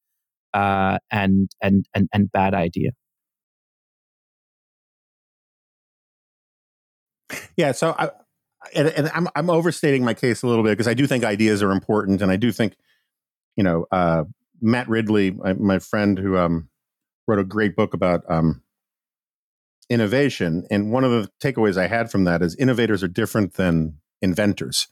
[0.54, 2.90] uh, and, and and and bad idea.
[7.56, 8.10] Yeah, so I,
[8.74, 11.62] and, and I'm I'm overstating my case a little bit because I do think ideas
[11.64, 12.76] are important, and I do think,
[13.56, 14.24] you know, uh,
[14.62, 16.70] Matt Ridley, my, my, friend who um,
[17.28, 18.62] wrote a great book about um,
[19.90, 20.66] innovation.
[20.70, 24.88] And one of the takeaways I had from that is innovators are different than inventors.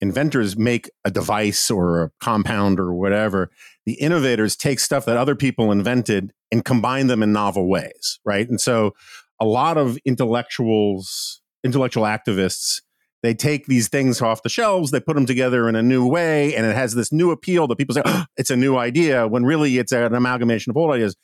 [0.00, 3.50] Inventors make a device or a compound or whatever.
[3.84, 8.48] The innovators take stuff that other people invented and combine them in novel ways, right?
[8.48, 8.94] And so
[9.40, 12.80] a lot of intellectuals, intellectual activists,
[13.22, 16.54] they take these things off the shelves, they put them together in a new way,
[16.54, 19.44] and it has this new appeal that people say, oh, it's a new idea, when
[19.44, 21.16] really it's an amalgamation of old ideas.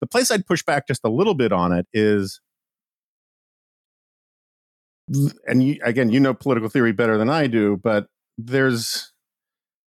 [0.00, 2.40] The place I'd push back just a little bit on it is
[5.46, 8.06] and you, again, you know political theory better than I do, but
[8.38, 9.12] there's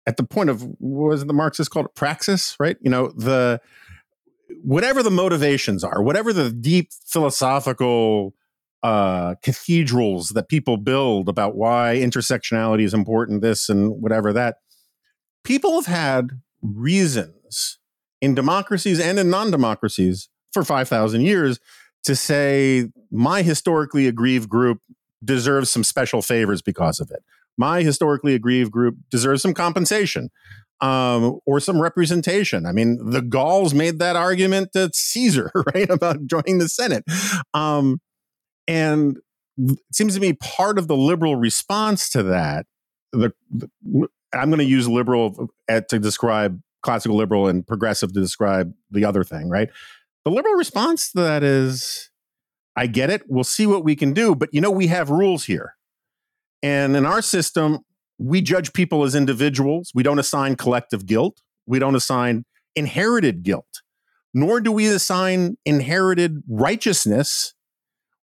[0.06, 2.78] at the point of was the Marxists called it praxis, right?
[2.82, 3.62] You know, the
[4.64, 8.34] whatever the motivations are, whatever the deep philosophical
[8.84, 14.58] uh, cathedrals that people build about why intersectionality is important, this and whatever that,
[15.44, 17.80] people have had reasons
[18.22, 21.60] in democracies and in non democracies for 5,000 years
[22.04, 24.80] to say my historically aggrieved group
[25.24, 27.24] deserves some special favors because of it.
[27.58, 30.30] My historically aggrieved group deserves some compensation
[30.82, 32.66] um, or some representation.
[32.66, 37.04] I mean, the Gauls made that argument to Caesar, right, about joining the Senate.
[37.54, 38.02] Um,
[38.68, 39.18] and
[39.58, 42.66] it seems to me part of the liberal response to that,
[43.12, 43.70] the, the
[44.34, 49.24] I'm going to use liberal to describe classical liberal and progressive to describe the other
[49.24, 49.70] thing, right?
[50.26, 52.10] The liberal response to that is
[52.76, 53.24] I get it.
[53.28, 54.36] We'll see what we can do.
[54.36, 55.76] But you know, we have rules here.
[56.62, 57.80] And in our system,
[58.18, 59.92] we judge people as individuals.
[59.94, 61.42] We don't assign collective guilt.
[61.66, 62.46] We don't assign
[62.76, 63.82] inherited guilt,
[64.34, 67.54] nor do we assign inherited righteousness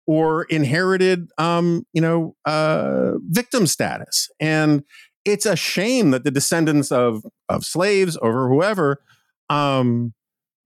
[0.07, 4.31] or inherited, um, you know, uh, victim status.
[4.41, 4.85] And
[5.25, 9.03] it's a shame that the descendants of of slaves or whoever
[9.51, 10.15] um,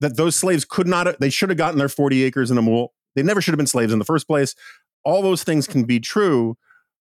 [0.00, 2.92] that those slaves could not they should have gotten their 40 acres and a mule
[3.16, 4.54] they never should have been slaves in the first place.
[5.04, 6.56] All those things can be true,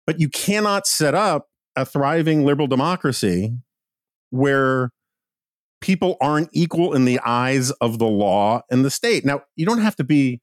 [0.06, 3.54] but you cannot set up a thriving liberal democracy
[4.30, 4.91] where
[5.82, 9.26] people aren't equal in the eyes of the law and the state.
[9.26, 10.41] Now, you don't have to be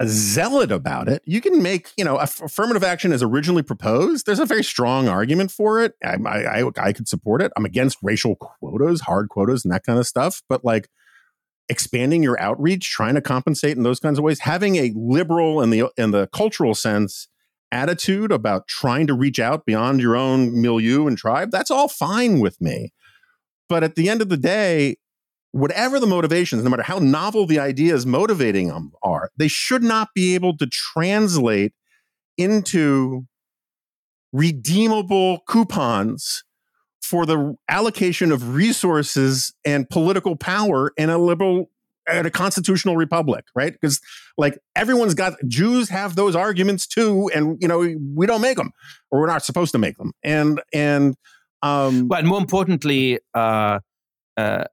[0.00, 1.22] a zealot about it.
[1.24, 4.26] You can make, you know, affirmative action as originally proposed.
[4.26, 5.94] There's a very strong argument for it.
[6.04, 7.52] I, I, I could support it.
[7.56, 10.42] I'm against racial quotas, hard quotas, and that kind of stuff.
[10.48, 10.88] But like,
[11.68, 15.70] expanding your outreach, trying to compensate in those kinds of ways, having a liberal in
[15.70, 17.28] the in the cultural sense
[17.72, 22.38] attitude about trying to reach out beyond your own milieu and tribe, that's all fine
[22.38, 22.92] with me.
[23.68, 24.96] But at the end of the day,
[25.54, 30.08] whatever the motivations, no matter how novel the ideas motivating them are, they should not
[30.12, 31.72] be able to translate
[32.36, 33.24] into
[34.32, 36.42] redeemable coupons
[37.00, 41.70] for the allocation of resources and political power in a liberal
[42.08, 43.72] at a constitutional republic, right?
[43.72, 44.00] Because
[44.36, 48.72] like everyone's got Jews have those arguments too, and you know we don't make them,
[49.12, 51.14] or we're not supposed to make them, and and
[51.62, 53.78] um, but more importantly, uh,
[54.36, 54.64] uh,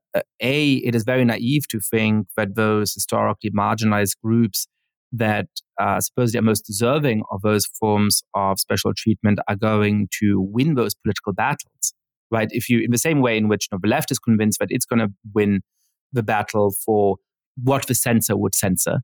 [0.42, 4.66] a it is very naive to think that those historically marginalized groups
[5.12, 5.46] that
[5.78, 10.74] uh, supposedly are most deserving of those forms of special treatment are going to win
[10.74, 11.92] those political battles,
[12.30, 12.48] right?
[12.50, 14.68] If you, in the same way in which you know, the left is convinced that
[14.70, 15.60] it's going to win
[16.12, 17.16] the battle for
[17.62, 19.00] what the censor would censor.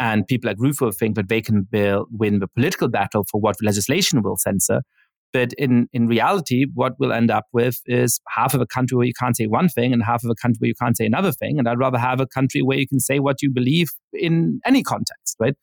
[0.00, 3.56] And people like Rufo think that they can build, win the political battle for what
[3.58, 4.82] the legislation will censor.
[5.32, 9.06] But in, in reality, what we'll end up with is half of a country where
[9.06, 11.32] you can't say one thing and half of a country where you can't say another
[11.32, 11.58] thing.
[11.58, 14.82] And I'd rather have a country where you can say what you believe in any
[14.82, 15.54] context, right?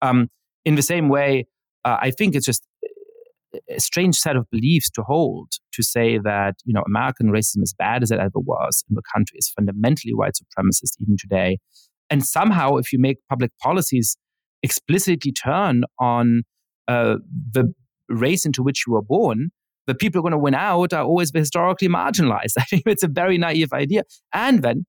[0.00, 0.28] Um,
[0.64, 1.46] in the same way,
[1.84, 2.66] uh, I think it's just
[3.70, 7.74] a strange set of beliefs to hold to say that you know American racism, as
[7.76, 11.58] bad as it ever was in the country, is fundamentally white supremacist even today.
[12.10, 14.16] And somehow, if you make public policies
[14.62, 16.42] explicitly turn on
[16.88, 17.16] uh,
[17.52, 17.72] the
[18.12, 19.50] race into which you were born,
[19.86, 22.54] the people who are going to win out are always historically marginalized.
[22.58, 24.02] I think it's a very naive idea.
[24.32, 24.86] And then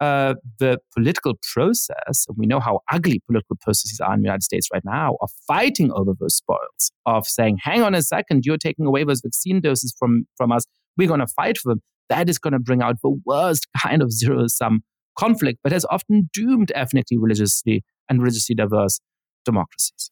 [0.00, 4.42] uh, the political process, and we know how ugly political processes are in the United
[4.42, 8.58] States right now, of fighting over those spoils, of saying, hang on a second, you're
[8.58, 10.64] taking away those vaccine doses from, from us,
[10.96, 11.82] we're going to fight for them.
[12.08, 14.82] That is going to bring out the worst kind of zero sum
[15.18, 19.00] conflict, but has often doomed ethnically, religiously, and religiously diverse
[19.44, 20.10] democracies.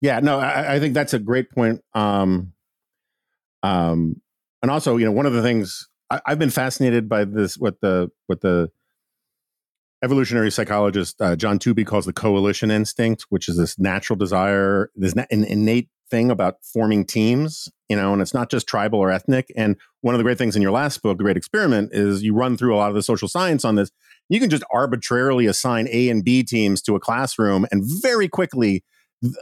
[0.00, 1.82] Yeah, no, I, I think that's a great point.
[1.94, 2.52] Um,
[3.62, 4.20] um,
[4.62, 7.80] and also, you know, one of the things I, have been fascinated by this, what
[7.80, 8.70] the what the
[10.04, 15.14] evolutionary psychologist uh, John Tooby calls the coalition instinct, which is this natural desire, this
[15.14, 19.50] an innate thing about forming teams, you know, and it's not just tribal or ethnic.
[19.56, 22.34] And one of the great things in your last book, The Great Experiment, is you
[22.34, 23.90] run through a lot of the social science on this.
[24.28, 28.84] You can just arbitrarily assign A and B teams to a classroom and very quickly,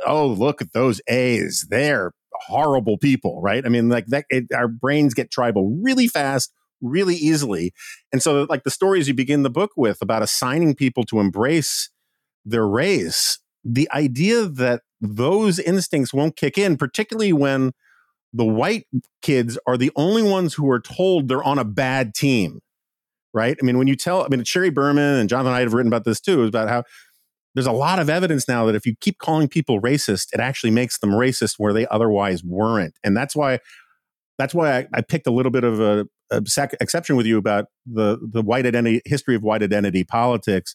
[0.06, 1.66] oh, look at those A's.
[1.68, 3.64] They're horrible people, right?
[3.64, 7.72] I mean, like that, it, our brains get tribal really fast really easily.
[8.12, 11.90] And so, like the stories you begin the book with about assigning people to embrace
[12.44, 17.72] their race, the idea that those instincts won't kick in, particularly when
[18.32, 18.86] the white
[19.22, 22.60] kids are the only ones who are told they're on a bad team,
[23.32, 23.56] right?
[23.60, 26.04] I mean, when you tell, I mean, Sheri Berman and Jonathan I have written about
[26.04, 26.84] this too, is about how
[27.54, 30.70] there's a lot of evidence now that if you keep calling people racist, it actually
[30.70, 32.98] makes them racist where they otherwise weren't.
[33.04, 33.60] And that's why
[34.38, 37.38] that's why I, I picked a little bit of a, a sec- exception with you
[37.38, 40.74] about the the white identity history of white identity politics.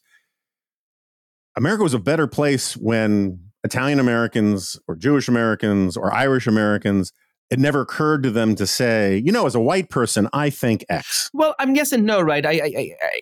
[1.58, 7.12] America was a better place when Italian Americans or Jewish Americans or Irish Americans
[7.50, 10.86] it never occurred to them to say, you know, as a white person, I think
[10.88, 11.30] X.
[11.34, 12.46] Well, I'm guessing no, right?
[12.46, 13.22] I, I, I,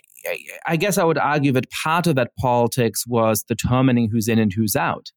[0.66, 4.52] I, guess I would argue that part of that politics was determining who's in and
[4.54, 5.12] who's out.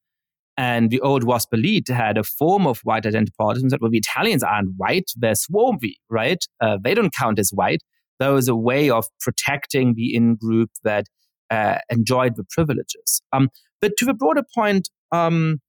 [0.56, 3.98] And the old WASP elite had a form of white identity politics that well, the
[3.98, 6.44] Italians aren't white, they're swarmy, right?
[6.60, 7.82] Uh, they don't count as white.
[8.18, 11.06] There was a way of protecting the in group that
[11.50, 13.22] uh, enjoyed the privileges.
[13.32, 13.48] Um,
[13.80, 15.60] but to the broader point, um,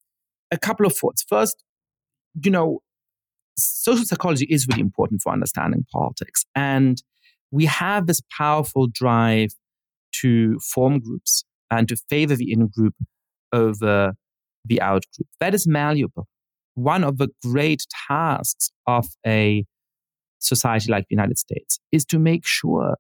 [0.52, 1.24] a couple of thoughts.
[1.28, 1.64] First,
[2.44, 2.80] you know,
[3.58, 6.46] social psychology is really important for understanding politics.
[6.56, 7.02] And
[7.52, 9.52] we have this powerful drive
[10.22, 12.96] to form groups and to favor the in group
[13.54, 14.14] over
[14.66, 15.28] the out group.
[15.40, 16.28] That is malleable.
[16.76, 19.66] One of the great tasks of a
[20.40, 22.96] society like the United States is to make sure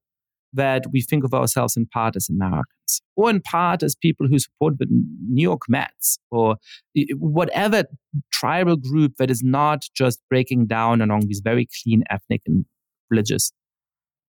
[0.54, 4.38] that we think of ourselves in part as Americans or in part as people who
[4.38, 4.88] support the
[5.30, 6.58] New York Mets or
[7.16, 7.86] whatever
[8.34, 12.66] tribal group that is not just breaking down along these very clean ethnic and
[13.10, 13.54] religious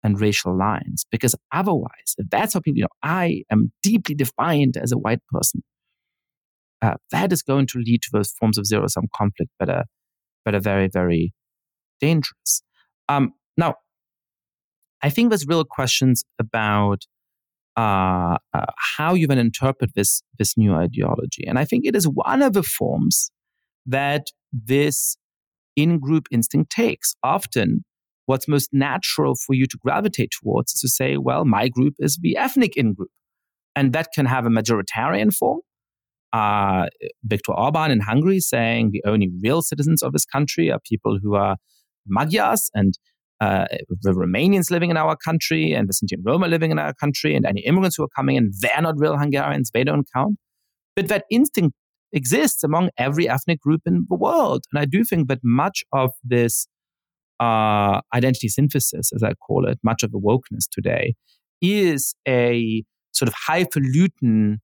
[0.04, 1.06] and racial lines.
[1.12, 5.22] Because otherwise, if that's how people, you know, I am deeply defined as a white
[5.32, 5.64] person,
[6.82, 9.86] uh, that is going to lead to those forms of zero sum conflict that are,
[10.46, 11.34] that are very, very
[12.00, 12.64] dangerous.
[13.08, 13.76] Um, now,
[15.04, 17.06] I think there's real questions about
[17.78, 18.66] uh, uh,
[18.98, 22.54] how you then interpret this this new ideology, and I think it is one of
[22.54, 23.32] the forms
[23.86, 25.18] that this
[25.76, 27.16] in-group instinct takes.
[27.24, 27.84] Often,
[28.32, 32.18] what's most natural for you to gravitate towards is to say, "Well, my group is
[32.22, 33.12] the ethnic in-group,"
[33.76, 35.60] and that can have a majoritarian form.
[36.34, 36.86] Uh,
[37.34, 41.36] Viktor Orban in Hungary saying the only real citizens of this country are people who
[41.36, 41.58] are
[42.08, 42.94] Magyars and
[43.42, 43.66] uh,
[44.06, 47.36] the Romanians living in our country and the Sinti and Roma living in our country
[47.36, 50.36] and any immigrants who are coming in, they're not real Hungarians, they don't count.
[50.96, 51.76] But that instinct
[52.14, 54.62] exists among every ethnic group in the world.
[54.72, 56.68] And I do think that much of this
[57.42, 61.16] uh, identity synthesis, as I call it, much of the wokeness today,
[61.62, 64.60] is a sort of highfalutin,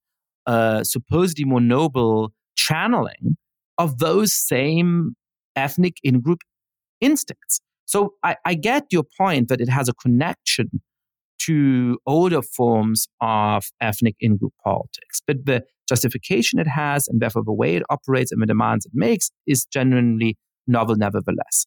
[0.46, 3.36] uh, supposedly more noble channeling
[3.78, 5.16] of those same
[5.56, 6.40] ethnic in group
[7.02, 7.60] instincts.
[7.86, 10.70] So I, I get your point that it has a connection
[11.40, 15.22] to older forms of ethnic in group politics.
[15.26, 18.92] But the justification it has and therefore the way it operates and the demands it
[18.94, 21.66] makes is genuinely novel nevertheless.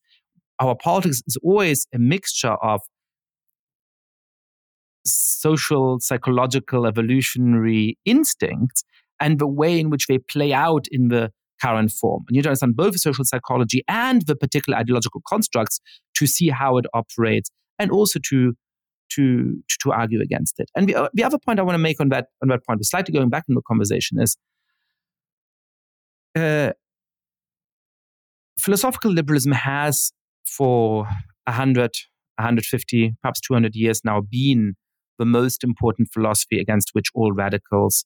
[0.60, 2.80] Our politics is always a mixture of
[5.06, 8.84] social, psychological, evolutionary instincts
[9.18, 11.30] and the way in which they play out in the
[11.62, 12.24] current form.
[12.28, 15.80] And you need to understand both the social psychology and the particular ideological constructs
[16.16, 18.54] to see how it operates and also to
[19.14, 20.70] to to argue against it.
[20.76, 23.12] And the, the other point I want to make on that on that point, slightly
[23.12, 24.36] going back in the conversation, is
[26.36, 26.72] uh,
[28.58, 30.12] philosophical liberalism has
[30.46, 31.04] for
[31.46, 31.90] 100,
[32.36, 34.74] 150, perhaps 200 years now been
[35.18, 38.04] the most important philosophy against which all radicals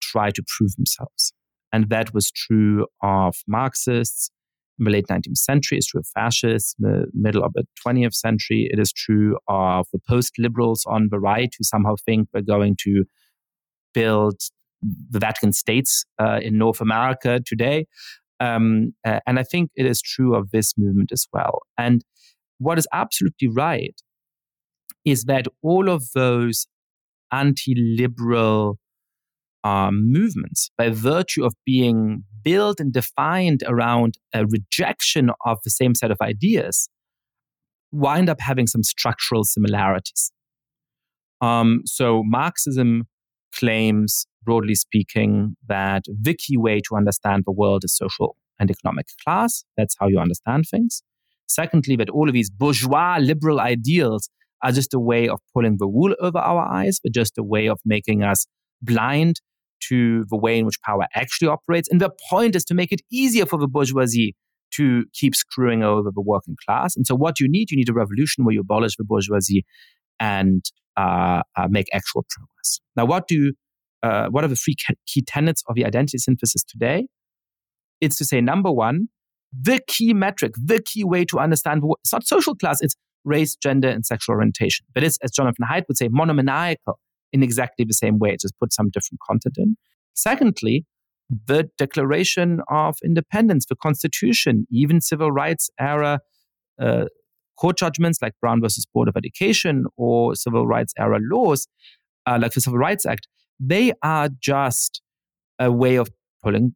[0.00, 1.32] try to prove themselves.
[1.72, 4.30] And that was true of Marxists
[4.78, 8.14] in the late 19th century, it's true of fascists, in the middle of the 20th
[8.14, 8.68] century.
[8.72, 12.76] It is true of the post liberals on the right who somehow think we're going
[12.80, 13.04] to
[13.92, 14.40] build
[14.82, 17.86] the Vatican states uh, in North America today.
[18.40, 21.60] Um, uh, and I think it is true of this movement as well.
[21.78, 22.04] And
[22.58, 23.94] what is absolutely right
[25.04, 26.66] is that all of those
[27.32, 28.78] anti liberal
[29.62, 35.94] um, movements, by virtue of being built and defined around a rejection of the same
[35.94, 36.88] set of ideas,
[37.90, 40.30] wind up having some structural similarities.
[41.40, 43.04] Um, so Marxism
[43.54, 49.06] claims, broadly speaking, that the key way to understand the world is social and economic
[49.24, 49.64] class.
[49.76, 51.02] That's how you understand things.
[51.48, 54.28] Secondly, that all of these bourgeois liberal ideals
[54.62, 57.68] are just a way of pulling the wool over our eyes, but just a way
[57.68, 58.46] of making us
[58.80, 59.40] blind
[59.88, 61.88] to the way in which power actually operates.
[61.90, 64.34] And the point is to make it easier for the bourgeoisie
[64.76, 66.96] to keep screwing over the working class.
[66.96, 69.64] And so, what you need, you need a revolution where you abolish the bourgeoisie
[70.18, 70.64] and
[70.96, 72.80] uh, uh, make actual progress.
[72.96, 73.52] Now, what do
[74.04, 74.76] uh, what are the three
[75.06, 77.06] key tenets of the identity synthesis today?
[78.02, 79.08] It's to say, number one,
[79.50, 83.88] the key metric, the key way to understand it's not social class, it's race, gender,
[83.88, 84.84] and sexual orientation.
[84.92, 86.98] But it's, as Jonathan Haidt would say, monomaniacal
[87.32, 89.76] in exactly the same way, just put some different content in.
[90.12, 90.84] Secondly,
[91.46, 96.20] the Declaration of Independence, the Constitution, even civil rights era
[96.78, 97.06] uh,
[97.58, 101.66] court judgments like Brown versus Board of Education or civil rights era laws
[102.26, 103.28] uh, like the Civil Rights Act,
[103.60, 105.00] they are just
[105.58, 106.08] a way of
[106.42, 106.74] pulling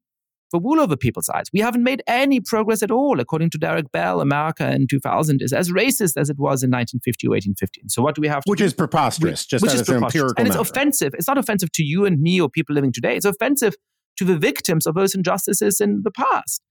[0.50, 1.46] the wool over people's eyes.
[1.52, 3.20] We haven't made any progress at all.
[3.20, 7.26] According to Derek Bell, America in 2000 is as racist as it was in 1950
[7.26, 7.90] or 1815.
[7.90, 8.64] So what do we have Which do?
[8.64, 10.14] is preposterous, just which is preposterous.
[10.14, 10.70] empirical And it's matter.
[10.70, 11.14] offensive.
[11.14, 13.14] It's not offensive to you and me or people living today.
[13.14, 13.74] It's offensive
[14.16, 16.62] to the victims of those injustices in the past.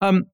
[0.00, 0.24] Um,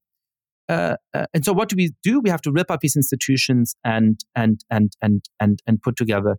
[0.68, 2.20] uh, uh, and so what do we do?
[2.20, 6.38] We have to rip up these institutions and and and and and and put together.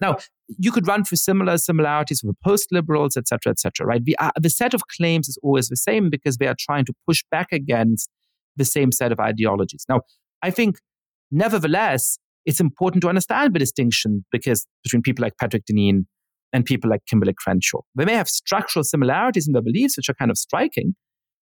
[0.00, 0.16] Now
[0.48, 3.86] you could run through similar similarities with the post liberals, etc., etc.
[3.86, 4.04] right?
[4.04, 6.94] The uh, the set of claims is always the same because they are trying to
[7.06, 8.08] push back against
[8.56, 9.84] the same set of ideologies.
[9.88, 10.00] Now,
[10.42, 10.78] I think,
[11.30, 16.06] nevertheless, it's important to understand the distinction because between people like Patrick Deneen
[16.52, 20.14] and people like Kimberlé Crenshaw, they may have structural similarities in their beliefs, which are
[20.14, 20.94] kind of striking,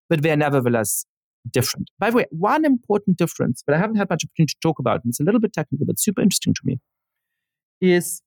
[0.09, 1.05] but they are nevertheless
[1.49, 1.89] different.
[1.99, 5.03] By the way, one important difference, but I haven't had much opportunity to talk about,
[5.03, 6.79] and it's a little bit technical, but super interesting to me,
[7.79, 8.21] is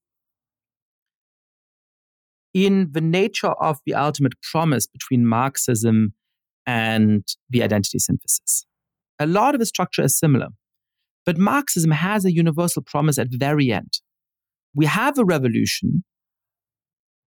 [2.53, 6.15] in the nature of the ultimate promise between Marxism
[6.67, 8.67] and the identity synthesis.
[9.19, 10.49] A lot of the structure is similar,
[11.27, 14.01] but Marxism has a universal promise at the very end.
[14.75, 16.05] We have a revolution,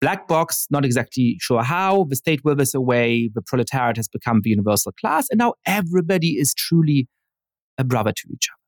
[0.01, 4.51] black box, not exactly sure how, the state withers away, the proletariat has become the
[4.51, 7.09] universal class, and now everybody is truly
[7.77, 8.61] a brother to each other.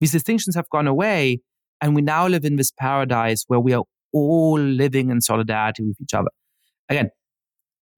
[0.00, 1.40] These distinctions have gone away,
[1.80, 6.00] and we now live in this paradise where we are all living in solidarity with
[6.00, 6.30] each other.
[6.88, 7.10] Again,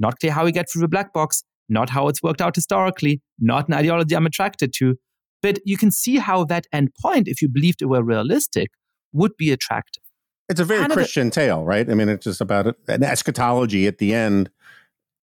[0.01, 3.21] not clear how we get through the black box, not how it's worked out historically,
[3.39, 4.97] not an ideology I'm attracted to.
[5.43, 8.71] But you can see how that end point, if you believed it were realistic,
[9.13, 10.03] would be attractive.
[10.49, 11.89] It's a very Kind of a- Christian tale, right?
[11.89, 14.51] I mean, it's just about an eschatology at the end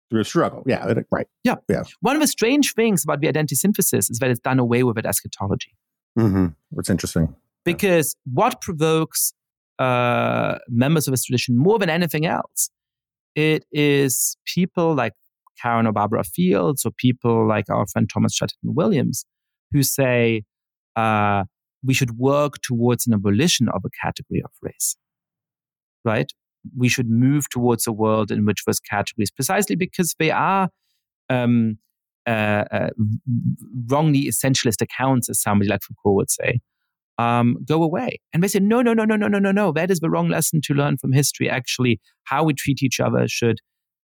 [0.09, 0.63] through a struggle.
[0.67, 1.27] Yeah, it- right.
[1.43, 1.55] Yeah.
[1.69, 1.83] yeah.
[2.01, 4.97] One of the strange things about the identity synthesis is that it's done away with
[4.97, 5.75] at eschatology.
[6.17, 7.35] hmm What's interesting.
[7.65, 9.33] Because what provokes
[9.83, 12.69] uh, members of this tradition more than anything else,
[13.35, 15.13] it is people like
[15.61, 19.25] Karen or Barbara Fields or people like our friend Thomas Chatterton Williams
[19.71, 20.43] who say
[20.95, 21.43] uh,
[21.83, 24.95] we should work towards an abolition of a category of race.
[26.05, 26.31] Right?
[26.77, 30.69] We should move towards a world in which those categories, precisely because they are
[31.29, 31.77] um,
[32.25, 32.89] uh, uh,
[33.89, 36.61] wrongly essentialist accounts, as somebody like Foucault would say,
[37.17, 38.19] um, go away.
[38.33, 39.71] And they say, no, no, no, no, no, no, no, no.
[39.71, 41.49] That is the wrong lesson to learn from history.
[41.49, 43.59] Actually, how we treat each other should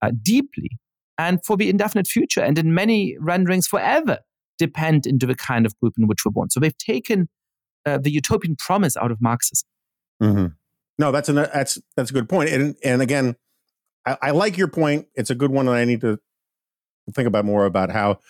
[0.02, 0.70] uh, deeply
[1.18, 4.18] and for the indefinite future and in many renderings forever
[4.58, 6.50] depend into the kind of group in which we're born.
[6.50, 7.28] So they've taken
[7.86, 9.66] uh, the utopian promise out of Marxism.
[10.22, 10.46] Mm-hmm.
[10.98, 12.50] No, that's a that's that's a good point.
[12.50, 13.36] And and again,
[14.06, 15.06] I, I like your point.
[15.14, 16.18] It's a good one, and I need to
[17.14, 18.20] think about more about how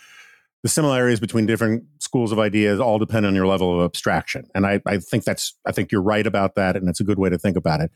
[0.62, 4.44] the similarities between different schools of ideas all depend on your level of abstraction.
[4.54, 7.18] And I, I think that's I think you're right about that, and it's a good
[7.18, 7.90] way to think about it.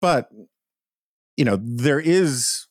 [0.00, 0.28] But
[1.36, 2.66] you know, there is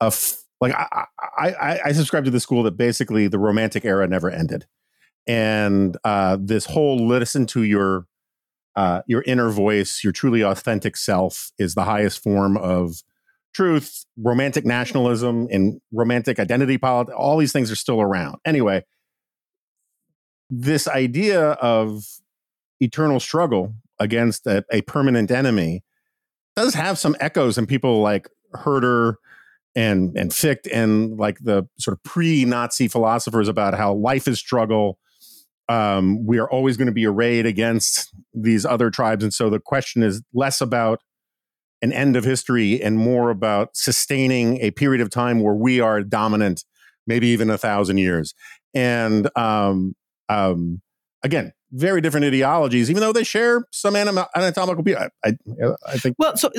[0.00, 1.06] a f- like I,
[1.38, 4.66] I, I subscribe to the school that basically the romantic era never ended,
[5.26, 8.06] and uh, this whole listen to your
[8.76, 13.02] uh, your inner voice, your truly authentic self, is the highest form of
[13.54, 14.04] truth.
[14.16, 18.36] Romantic nationalism and romantic identity politics, all these things are still around.
[18.44, 18.84] Anyway,
[20.50, 22.02] this idea of
[22.80, 25.84] eternal struggle against a, a permanent enemy
[26.56, 29.18] does have some echoes in people like Herder
[29.76, 34.98] and and Fichte and like the sort of pre-Nazi philosophers about how life is struggle.
[35.68, 39.60] Um, we are always going to be arrayed against these other tribes, and so the
[39.60, 41.00] question is less about
[41.82, 46.02] an end of history and more about sustaining a period of time where we are
[46.02, 46.64] dominant,
[47.06, 48.34] maybe even a thousand years.
[48.74, 49.94] And um,
[50.28, 50.82] um,
[51.22, 54.84] again, very different ideologies, even though they share some anatomical.
[54.96, 55.32] I, I,
[55.86, 56.16] I think.
[56.18, 56.50] Well, so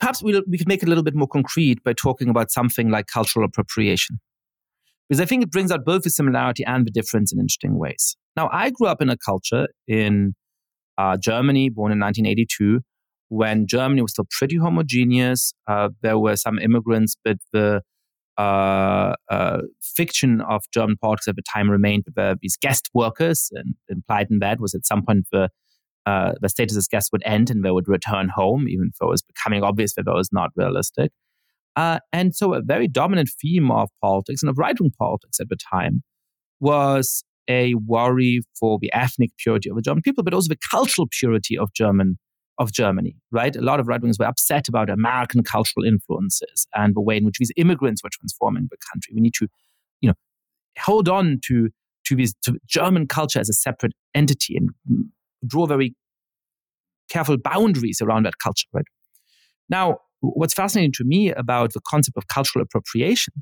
[0.00, 2.90] perhaps we we could make it a little bit more concrete by talking about something
[2.90, 4.20] like cultural appropriation,
[5.08, 8.16] because I think it brings out both the similarity and the difference in interesting ways.
[8.36, 10.34] Now, I grew up in a culture in
[10.96, 12.80] uh, Germany, born in 1982,
[13.32, 15.54] when Germany was still pretty homogeneous.
[15.66, 17.80] Uh, there were some immigrants, but the
[18.36, 23.74] uh, uh, fiction of German politics at the time remained were these guest workers, and
[23.88, 25.48] implied in that was at some point the
[26.04, 29.10] uh, the status as guests would end and they would return home, even though it
[29.10, 31.10] was becoming obvious that that was not realistic.
[31.74, 35.48] Uh, and so, a very dominant theme of politics and of right wing politics at
[35.48, 36.02] the time
[36.60, 41.08] was a worry for the ethnic purity of the German people, but also the cultural
[41.10, 42.18] purity of German
[42.58, 43.54] of Germany, right?
[43.56, 47.24] A lot of right wingers were upset about American cultural influences and the way in
[47.24, 49.12] which these immigrants were transforming the country.
[49.14, 49.48] We need to,
[50.00, 50.14] you know,
[50.78, 51.70] hold on to
[52.06, 54.70] to this to German culture as a separate entity and
[55.46, 55.94] draw very
[57.08, 58.84] careful boundaries around that culture, right?
[59.68, 63.34] Now, what's fascinating to me about the concept of cultural appropriation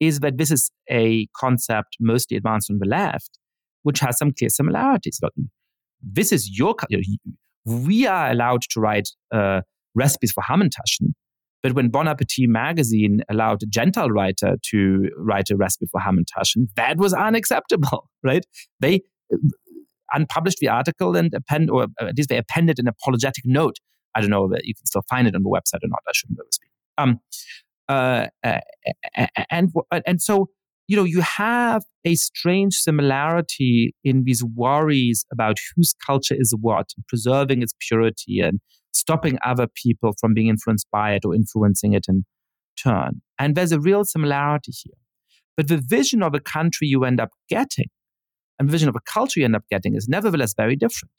[0.00, 3.38] is that this is a concept mostly advanced on the left,
[3.82, 5.18] which has some clear similarities.
[5.20, 5.32] But
[6.02, 6.74] this is your
[7.70, 9.60] we are allowed to write uh,
[9.94, 11.12] recipes for Hamantaschen.
[11.62, 16.68] But when Bon Appetit magazine allowed a Gentile writer to write a recipe for Hamantaschen,
[16.76, 18.44] that was unacceptable, right?
[18.80, 19.02] They
[19.32, 19.36] uh,
[20.12, 23.76] unpublished the article and append, or at least they appended an apologetic note.
[24.14, 26.00] I don't know that you can still find it on the website or not.
[26.08, 26.70] I shouldn't really speak.
[26.98, 27.20] Um,
[27.88, 28.60] uh, uh,
[29.50, 29.72] and
[30.06, 30.48] and so
[30.90, 36.88] you know, you have a strange similarity in these worries about whose culture is what,
[37.06, 38.58] preserving its purity and
[38.92, 42.24] stopping other people from being influenced by it or influencing it in
[42.76, 43.22] turn.
[43.38, 44.96] And there's a real similarity here.
[45.56, 47.86] But the vision of a country you end up getting
[48.58, 51.14] and the vision of a culture you end up getting is nevertheless very different,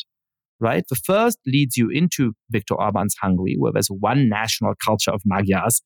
[0.59, 0.83] right?
[0.89, 5.81] The first leads you into Viktor Orban's Hungary, where there's one national culture of Magyars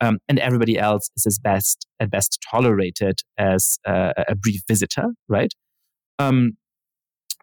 [0.00, 5.06] um, and everybody else is as best at best tolerated as uh, a brief visitor,
[5.28, 5.52] right?
[6.18, 6.52] Um,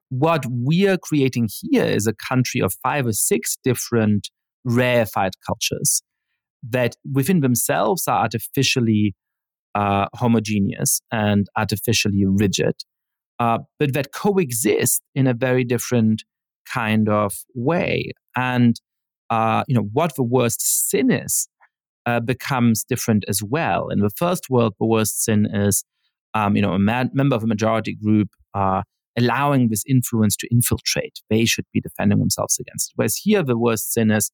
[0.10, 4.30] what we are creating here is a country of five or six different
[4.64, 6.02] rarefied cultures
[6.68, 9.16] that within themselves are artificially
[9.76, 12.76] uh, homogeneous and artificially rigid,
[13.40, 16.24] uh, but that coexist in a very different
[16.72, 18.12] kind of way.
[18.36, 18.80] And
[19.30, 21.48] uh, you know what the worst sin is
[22.06, 23.90] uh, becomes different as well.
[23.90, 25.84] In the first world, the worst sin is,
[26.34, 28.84] um, you know, a man, member of a majority group uh,
[29.18, 31.20] allowing this influence to infiltrate.
[31.30, 32.92] They should be defending themselves against.
[32.92, 32.94] It.
[32.96, 34.32] Whereas here, the worst sin is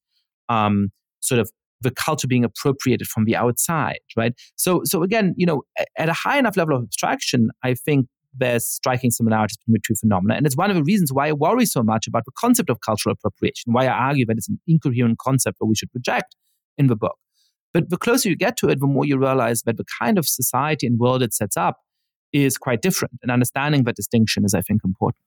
[0.50, 1.52] um, sort of
[1.82, 4.34] the culture being appropriated from the outside, right?
[4.56, 5.64] So, so again, you know,
[5.98, 8.08] at a high enough level of abstraction, I think
[8.38, 10.36] there's striking similarities between the two phenomena.
[10.36, 12.80] And it's one of the reasons why I worry so much about the concept of
[12.86, 16.36] cultural appropriation, why I argue that it's an incoherent concept that we should reject
[16.78, 17.18] in the book.
[17.74, 20.28] But the closer you get to it, the more you realize that the kind of
[20.28, 21.78] society and world it sets up
[22.34, 23.20] is quite different.
[23.22, 25.24] And understanding that distinction is, I think, important.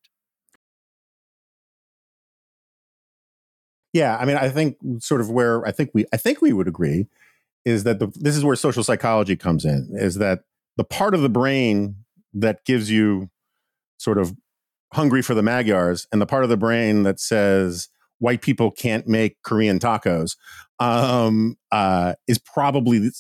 [3.92, 6.66] Yeah, I mean, I think sort of where I think we I think we would
[6.66, 7.06] agree
[7.64, 9.90] is that the, this is where social psychology comes in.
[9.92, 10.40] Is that
[10.76, 11.96] the part of the brain
[12.34, 13.30] that gives you
[13.98, 14.34] sort of
[14.92, 17.88] hungry for the Magyars and the part of the brain that says
[18.24, 20.36] white people can't make Korean tacos
[20.80, 23.10] um, uh, is probably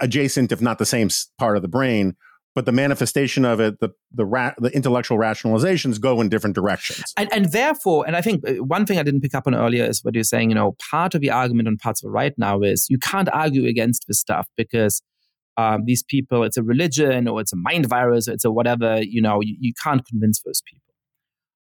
[0.00, 1.08] adjacent, if not the same
[1.38, 2.16] part of the brain.
[2.56, 7.14] But the manifestation of it, the the, ra- the intellectual rationalizations go in different directions,
[7.16, 9.84] and, and therefore, and I think uh, one thing I didn't pick up on earlier
[9.84, 10.50] is what you're saying.
[10.50, 13.28] You know, part of the argument on parts of the right now is you can't
[13.32, 15.00] argue against this stuff because
[15.56, 19.00] um, these people, it's a religion or it's a mind virus, or it's a whatever.
[19.00, 20.89] You know, you, you can't convince those people.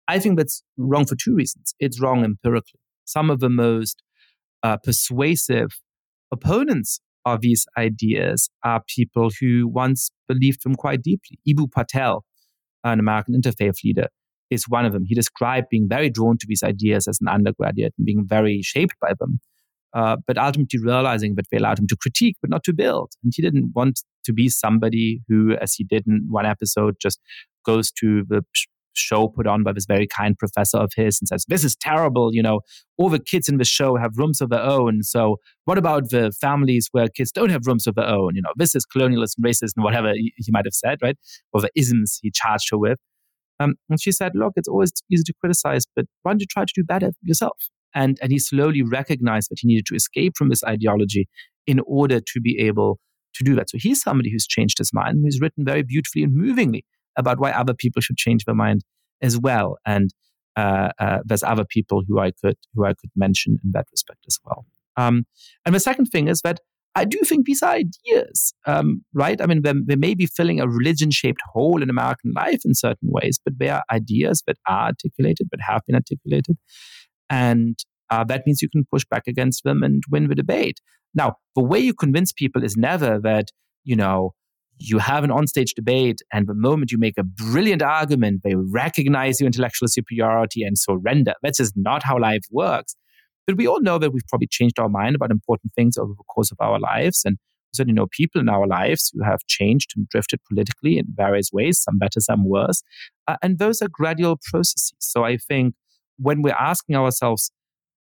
[0.09, 1.75] I think that's wrong for two reasons.
[1.79, 2.81] It's wrong empirically.
[3.05, 4.03] Some of the most
[4.63, 5.69] uh, persuasive
[6.33, 11.39] opponents of these ideas are people who once believed them quite deeply.
[11.47, 12.25] Eboo Patel,
[12.85, 14.09] an American interfaith leader,
[14.51, 15.05] is one of them.
[15.07, 18.95] He described being very drawn to these ideas as an undergraduate and being very shaped
[19.01, 19.41] by them,
[19.95, 23.13] uh, but ultimately realizing that they allowed him to critique, but not to build.
[23.23, 27.21] And he didn't want to be somebody who, as he did in one episode, just
[27.67, 28.43] goes to the
[28.99, 32.35] show put on by this very kind professor of his and says, This is terrible.
[32.35, 32.61] You know,
[32.97, 35.03] all the kids in the show have rooms of their own.
[35.03, 38.35] So, what about the families where kids don't have rooms of their own?
[38.35, 41.17] You know, this is colonialism, racism, whatever he, he might have said, right?
[41.53, 42.99] Or the isms he charged her with.
[43.61, 46.65] Um, and she said, Look, it's always easy to criticize, but why don't you try
[46.65, 47.57] to do better yourself?
[47.95, 51.29] And, and he slowly recognized that he needed to escape from this ideology
[51.67, 52.99] in order to be able
[53.35, 53.71] to do that.
[53.71, 56.85] So he's somebody who's changed his mind, and who's written very beautifully and movingly
[57.19, 58.83] about why other people should change their mind
[59.21, 59.77] as well.
[59.85, 60.11] And
[60.57, 64.21] uh, uh, there's other people who I could who I could mention in that respect
[64.27, 64.65] as well.
[64.97, 65.25] Um,
[65.65, 66.61] and the second thing is that
[66.95, 69.41] I do think these are ideas, um, right?
[69.41, 73.39] I mean, they, may be filling a religion-shaped hole in American life in certain ways,
[73.45, 76.57] but they are ideas that are articulated, that have been articulated,
[77.31, 77.79] and
[78.11, 80.81] uh, that means you can push back against them and win the debate.
[81.15, 83.51] Now, the way you convince people is never that
[83.85, 84.33] you know
[84.79, 89.41] you have an onstage debate, and the moment you make a brilliant argument, they recognize
[89.41, 91.35] your intellectual superiority and surrender.
[91.43, 92.95] That's just not how life works.
[93.47, 96.25] But we all know that we've probably changed our mind about important things over the
[96.25, 97.23] course of our lives.
[97.25, 101.07] And we certainly know people in our lives who have changed and drifted politically in
[101.15, 102.83] various ways, some better, some worse.
[103.27, 104.93] Uh, and those are gradual processes.
[104.99, 105.75] So I think
[106.19, 107.51] when we're asking ourselves,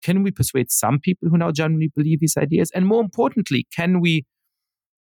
[0.05, 2.71] can we persuade some people who now genuinely believe these ideas?
[2.75, 4.25] And more importantly, can we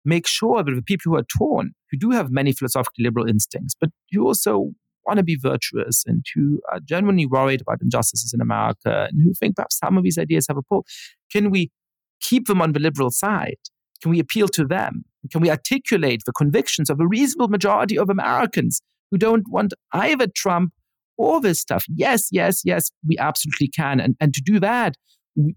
[0.06, 3.76] make sure that the people who are torn, who do have many philosophically liberal instincts,
[3.80, 4.72] but who also
[5.06, 9.34] want to be virtuous and who are genuinely worried about injustices in America and who
[9.34, 10.86] think perhaps some of these ideas have a pull,
[11.32, 11.72] can we
[12.20, 13.58] keep them on the liberal side?
[14.02, 15.04] Can we appeal to them?
[15.32, 18.82] Can we articulate the convictions of a reasonable majority of Americans
[19.12, 20.72] who don't want either Trump
[21.18, 21.86] or this stuff?
[21.88, 24.00] Yes, yes, yes, we absolutely can.
[24.00, 24.96] And, and to do that,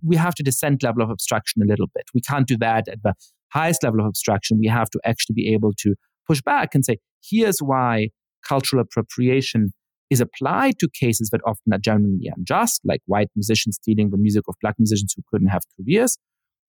[0.03, 2.05] we have to descend level of abstraction a little bit.
[2.15, 3.15] We can't do that at the
[3.53, 5.95] highest level of abstraction, we have to actually be able to
[6.27, 8.09] push back and say, here's why
[8.47, 9.73] cultural appropriation
[10.11, 14.45] is applied to cases that often are genuinely unjust, like white musicians stealing the music
[14.49, 16.19] of black musicians who couldn't have careers.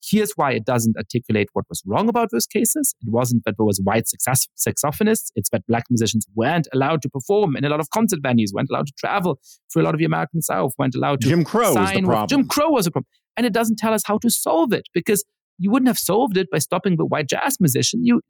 [0.08, 2.94] Here's why it doesn't articulate what was wrong about those cases.
[3.02, 5.32] It wasn't that there was white saxophonists.
[5.36, 8.70] It's that black musicians weren't allowed to perform in a lot of concert venues, weren't
[8.70, 9.40] allowed to travel
[9.72, 12.28] through a lot of the American South, weren't allowed to Jim Crow was the problem.
[12.28, 13.08] Jim Crow was a problem.
[13.36, 15.26] And it doesn't tell us how to solve it because
[15.58, 18.06] you wouldn't have solved it by stopping the white jazz musician.
[18.06, 18.22] You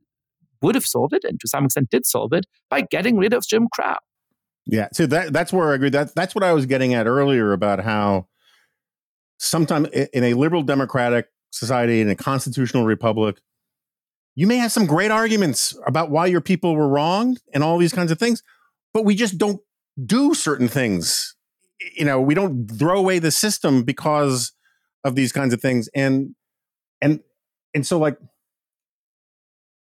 [0.62, 3.46] would have solved it, and to some extent did solve it, by getting rid of
[3.46, 3.96] Jim Crow.
[4.66, 5.90] Yeah, so that that's where I agree.
[5.90, 8.28] That that's what I was getting at earlier about how
[9.38, 13.42] sometimes in a liberal democratic society, in a constitutional republic,
[14.36, 17.94] you may have some great arguments about why your people were wrong and all these
[17.94, 18.44] kinds of things,
[18.94, 19.62] but we just don't
[20.04, 21.36] do certain things.
[21.96, 24.52] You know, we don't throw away the system because
[25.04, 25.90] of these kinds of things.
[25.94, 26.36] And
[27.02, 27.22] and
[27.74, 28.18] and so like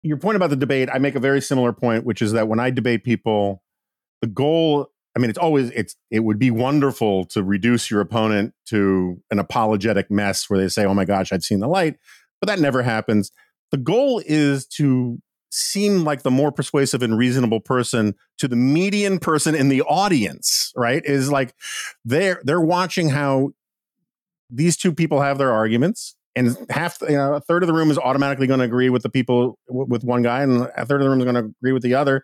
[0.02, 2.60] your point about the debate i make a very similar point which is that when
[2.60, 3.62] i debate people
[4.22, 8.54] the goal i mean it's always it's it would be wonderful to reduce your opponent
[8.66, 11.96] to an apologetic mess where they say oh my gosh i've seen the light
[12.40, 13.30] but that never happens.
[13.70, 15.20] The goal is to
[15.50, 20.72] seem like the more persuasive and reasonable person to the median person in the audience
[20.76, 21.02] right?
[21.04, 21.54] Is like
[22.04, 23.50] they're they're watching how
[24.48, 27.90] these two people have their arguments and half you know a third of the room
[27.90, 31.00] is automatically going to agree with the people w- with one guy and a third
[31.00, 32.22] of the room is going to agree with the other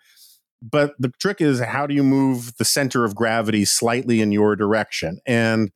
[0.63, 4.57] but the trick is how do you move the center of gravity slightly in your
[4.57, 5.71] direction and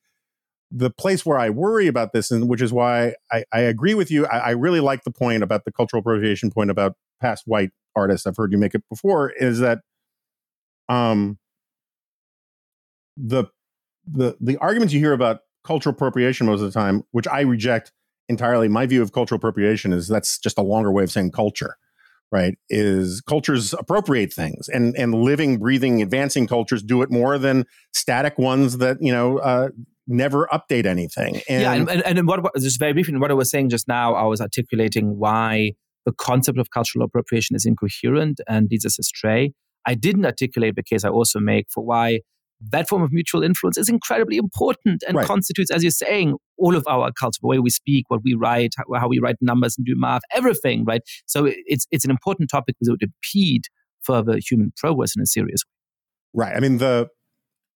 [0.70, 4.10] the place where I worry about this, and which is why I, I agree with
[4.10, 4.26] you.
[4.26, 8.26] I, I, really like the point about the cultural appropriation point about past white artists.
[8.26, 9.30] I've heard you make it before.
[9.30, 9.80] Is that
[10.88, 11.38] um
[13.16, 13.44] the
[14.06, 17.92] the the arguments you hear about cultural appropriation most of the time, which I reject
[18.30, 18.68] entirely.
[18.68, 21.76] My view of cultural appropriation is that's just a longer way of saying culture
[22.32, 27.64] right is cultures appropriate things and and living breathing advancing cultures do it more than
[27.92, 29.68] static ones that you know uh,
[30.06, 33.50] never update anything and, yeah and, and, and what just very briefly what i was
[33.50, 35.72] saying just now i was articulating why
[36.06, 39.52] the concept of cultural appropriation is incoherent and leads us astray
[39.86, 42.20] i didn't articulate the case i also make for why
[42.60, 45.26] that form of mutual influence is incredibly important and right.
[45.26, 48.74] constitutes, as you're saying, all of our culture, the way we speak, what we write,
[48.78, 51.02] how, we write numbers and do math, everything, right?
[51.26, 53.62] So it's it's an important topic because it would impede
[54.02, 56.44] further human progress in a serious way.
[56.44, 56.56] Right.
[56.56, 57.08] I mean the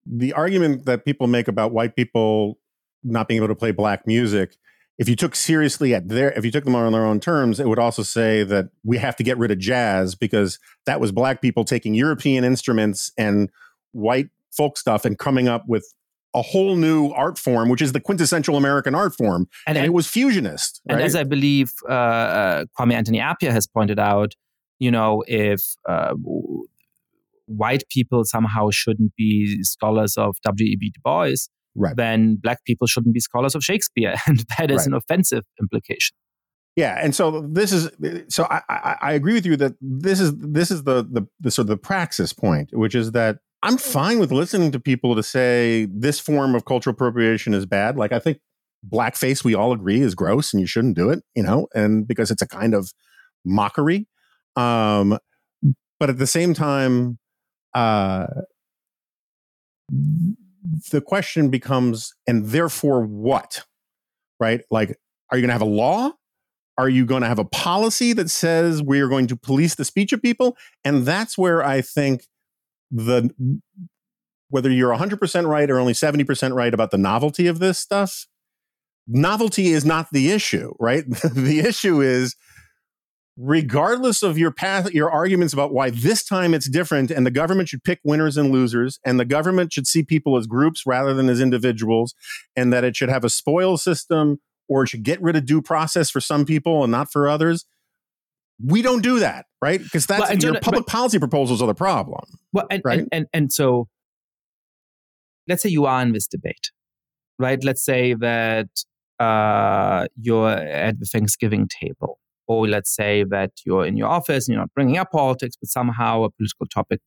[0.06, 2.58] the argument that people make about white people
[3.02, 4.56] not being able to play black music,
[4.98, 7.68] if you took seriously at their if you took them on their own terms, it
[7.68, 11.42] would also say that we have to get rid of jazz because that was black
[11.42, 13.50] people taking European instruments and
[13.92, 15.92] white folk stuff and coming up with
[16.34, 19.90] a whole new art form, which is the quintessential American art form, and, and it
[19.90, 20.80] was fusionist.
[20.88, 21.04] And right?
[21.04, 24.34] as I believe uh, uh, Kwame Anthony Appiah has pointed out,
[24.78, 26.14] you know, if uh,
[27.46, 30.90] white people somehow shouldn't be scholars of W.E.B.
[30.90, 31.34] Du Bois,
[31.76, 31.96] right.
[31.96, 34.86] then black people shouldn't be scholars of Shakespeare, and that is right.
[34.88, 36.16] an offensive implication.
[36.76, 37.88] Yeah, and so this is
[38.28, 41.52] so I, I, I agree with you that this is this is the, the the
[41.52, 45.22] sort of the praxis point, which is that I'm fine with listening to people to
[45.22, 47.96] say this form of cultural appropriation is bad.
[47.96, 48.40] Like I think
[48.86, 52.30] blackface, we all agree, is gross and you shouldn't do it, you know, and because
[52.30, 52.92] it's a kind of
[53.42, 54.06] mockery.
[54.54, 55.18] Um,
[55.98, 57.18] but at the same time,
[57.72, 58.26] uh,
[59.88, 63.64] the question becomes, and therefore what?
[64.38, 64.60] Right?
[64.70, 64.98] Like,
[65.30, 66.12] are you going to have a law?
[66.76, 69.86] Are you going to have a policy that says we are going to police the
[69.86, 70.54] speech of people?
[70.84, 72.26] And that's where I think
[72.94, 73.30] the
[74.50, 78.26] whether you're 100% right or only 70% right about the novelty of this stuff,
[79.06, 81.04] novelty is not the issue, right?
[81.34, 82.36] the issue is
[83.36, 87.68] regardless of your path your arguments about why this time it's different and the government
[87.68, 91.28] should pick winners and losers and the government should see people as groups rather than
[91.28, 92.14] as individuals
[92.54, 94.38] and that it should have a spoil system
[94.68, 97.66] or it should get rid of due process for some people and not for others
[98.62, 99.82] we don't do that, right?
[99.82, 102.24] Because that's well, your public but, policy proposals are the problem.
[102.52, 102.98] Well, and, right?
[103.00, 103.88] and, and and so
[105.48, 106.70] let's say you are in this debate,
[107.38, 107.62] right?
[107.62, 108.68] Let's say that
[109.18, 114.54] uh, you're at the Thanksgiving table, or let's say that you're in your office and
[114.54, 117.00] you're not bringing up politics, but somehow a political topic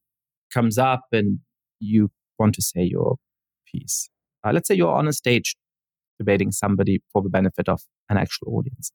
[0.53, 1.39] comes up and
[1.79, 3.17] you want to say your
[3.71, 4.09] piece.
[4.43, 5.55] Uh, let's say you're on a stage
[6.19, 8.91] debating somebody for the benefit of an actual audience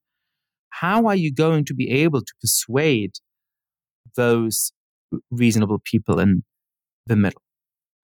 [0.73, 3.13] how are you going to be able to persuade
[4.17, 4.73] those
[5.31, 6.45] reasonable people in
[7.07, 7.43] the middle?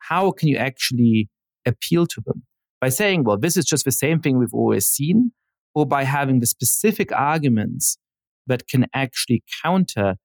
[0.01, 1.29] How can you actually
[1.67, 2.45] appeal to them?
[2.81, 5.33] By saying, well, this is just the same thing we've always seen,
[5.75, 7.97] or by having the specific arguments
[8.47, 10.17] that can actually counter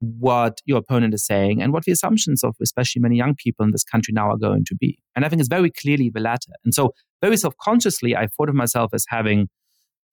[0.00, 3.72] what your opponent is saying and what the assumptions of especially many young people in
[3.72, 4.98] this country now are going to be.
[5.16, 6.52] And I think it's very clearly the latter.
[6.64, 9.48] And so, very self consciously, I thought of myself as having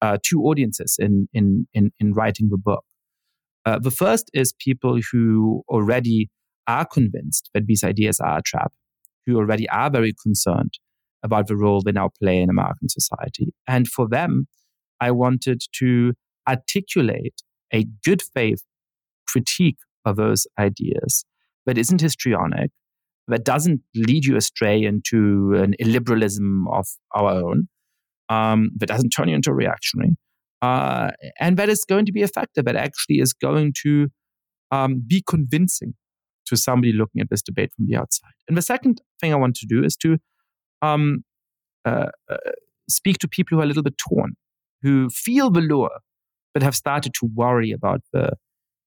[0.01, 2.83] uh, two audiences in, in, in, in writing the book.
[3.65, 6.29] Uh, the first is people who already
[6.67, 8.73] are convinced that these ideas are a trap,
[9.25, 10.73] who already are very concerned
[11.23, 13.53] about the role they now play in American society.
[13.67, 14.47] And for them,
[15.01, 16.13] I wanted to
[16.47, 17.41] articulate
[17.73, 18.63] a good faith
[19.27, 21.25] critique of those ideas
[21.65, 22.69] that isn't histrionic,
[23.27, 27.67] that doesn't lead you astray into an illiberalism of our own,
[28.29, 30.15] um, that doesn't turn you into a reactionary,
[30.61, 32.65] uh, and that is going to be effective.
[32.65, 34.07] That actually is going to
[34.71, 35.93] um, be convincing
[36.47, 38.31] to somebody looking at this debate from the outside.
[38.47, 40.17] And the second thing I want to do is to
[40.81, 41.23] um,
[41.85, 42.37] uh, uh,
[42.89, 44.35] speak to people who are a little bit torn,
[44.81, 45.99] who feel the lure,
[46.53, 48.31] but have started to worry about the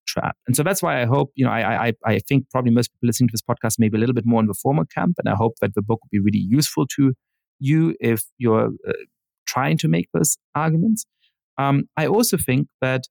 [0.06, 0.36] trap.
[0.46, 3.08] And so that's why I hope, you know, I, I, I think probably most people
[3.08, 5.16] listening to this podcast may be a little bit more in the former camp.
[5.18, 7.12] And I hope that the book will be really useful to
[7.58, 8.92] you if you're uh,
[9.48, 11.04] trying to make those arguments.
[11.56, 13.02] Um, I also think that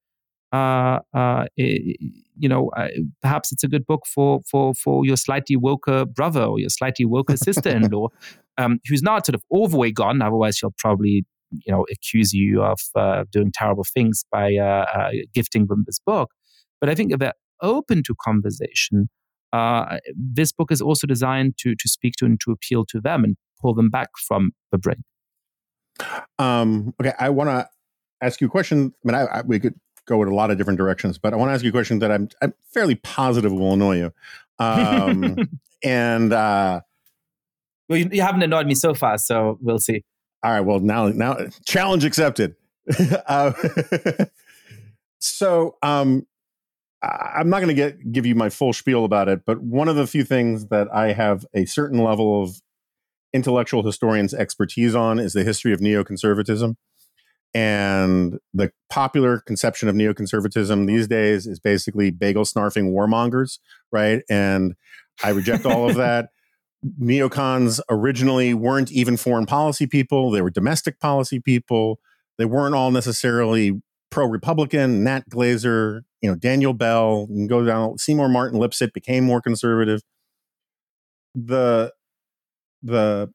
[0.54, 2.88] uh, uh, you know, uh,
[3.22, 7.06] perhaps it's a good book for for for your slightly woker brother or your slightly
[7.06, 8.08] woker sister-in-law,
[8.58, 10.22] um, who's not sort of all the way gone.
[10.22, 15.10] Otherwise, she'll probably you know accuse you of uh, doing terrible things by uh, uh,
[15.34, 16.30] gifting them this book.
[16.80, 19.10] But I think if they're open to conversation,
[20.16, 23.36] this book is also designed to to speak to and to appeal to them and
[23.62, 25.02] pull them back from the brink.
[26.40, 27.68] Um, okay, I want to
[28.22, 28.94] ask you a question.
[29.04, 29.76] I mean, I, I, we could
[30.06, 32.00] go in a lot of different directions, but I want to ask you a question
[32.00, 34.14] that I'm, I'm fairly positive will annoy you.
[34.60, 35.38] Um,
[35.84, 36.82] and uh,
[37.90, 40.04] well, you, you, haven't annoyed me so far, so we'll see.
[40.44, 40.62] All right.
[40.62, 42.56] Well, now, now, challenge accepted.
[43.28, 43.52] uh,
[45.20, 46.26] so, um,
[47.02, 49.96] I'm not going to get give you my full spiel about it, but one of
[49.96, 52.60] the few things that I have a certain level of
[53.34, 56.76] intellectual historians' expertise on is the history of neoconservatism.
[57.54, 63.60] And the popular conception of neoconservatism these days is basically bagel snarfing warmongers,
[63.92, 64.22] right?
[64.30, 64.76] And
[65.24, 66.30] I reject all of that.
[67.02, 72.00] Neocons originally weren't even foreign policy people, they were domestic policy people.
[72.38, 75.04] They weren't all necessarily pro Republican.
[75.04, 79.42] Nat Glazer, you know, Daniel Bell, you can go down, Seymour Martin Lipset became more
[79.42, 80.02] conservative.
[81.34, 81.92] The
[82.82, 83.32] the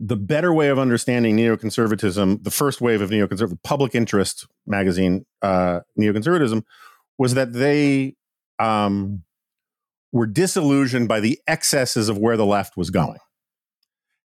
[0.00, 5.80] the better way of understanding neoconservatism, the first wave of neoconservative public interest magazine, uh,
[5.98, 6.62] neoconservatism,
[7.18, 8.14] was that they
[8.60, 9.24] um,
[10.12, 13.18] were disillusioned by the excesses of where the left was going.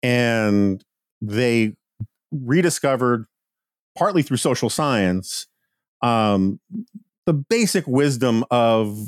[0.03, 0.85] And
[1.21, 1.77] they
[2.33, 3.27] rediscovered,
[3.97, 5.47] partly through social science,
[6.03, 6.59] um,
[7.27, 8.99] the basic wisdom of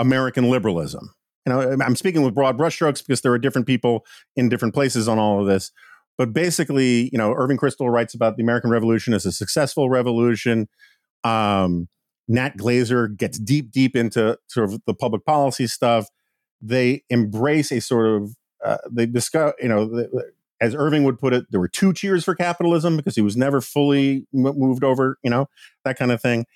[0.00, 1.14] American liberalism.
[1.46, 4.04] You know, I'm speaking with broad brushstrokes because there are different people
[4.36, 5.72] in different places on all of this.
[6.18, 10.68] But basically, you know, Irving Kristol writes about the American Revolution as a successful revolution.
[11.24, 11.88] Um,
[12.28, 16.06] Nat Glazer gets deep, deep into sort of the public policy stuff.
[16.60, 21.32] They embrace a sort of uh, they discuss, you know, the, as Irving would put
[21.32, 25.30] it, there were two cheers for capitalism because he was never fully moved over, you
[25.30, 25.48] know,
[25.84, 26.46] that kind of thing.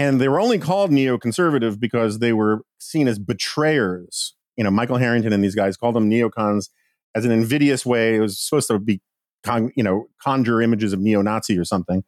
[0.00, 4.34] And they were only called neoconservative because they were seen as betrayers.
[4.56, 6.70] You know, Michael Harrington and these guys called them neocons
[7.14, 8.16] as an invidious way.
[8.16, 9.02] It was supposed to be,
[9.44, 12.02] con- you know, conjure images of neo-Nazi or something,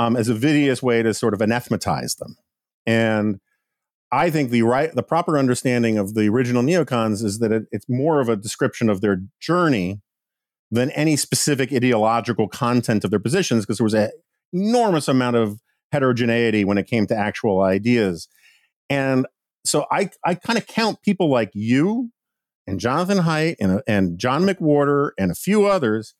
[0.00, 2.36] um, as a invidious way to sort of anathematize them.
[2.84, 3.38] And
[4.10, 7.86] I think the right, the proper understanding of the original neocons is that it, it's
[7.88, 10.00] more of a description of their journey
[10.72, 14.10] than any specific ideological content of their positions, because there was an
[14.52, 15.60] enormous amount of
[15.92, 18.28] heterogeneity when it came to actual ideas.
[18.90, 19.26] And
[19.64, 22.10] so I, I kind of count people like you
[22.66, 26.14] and Jonathan Haidt and, and John McWhorter and a few others.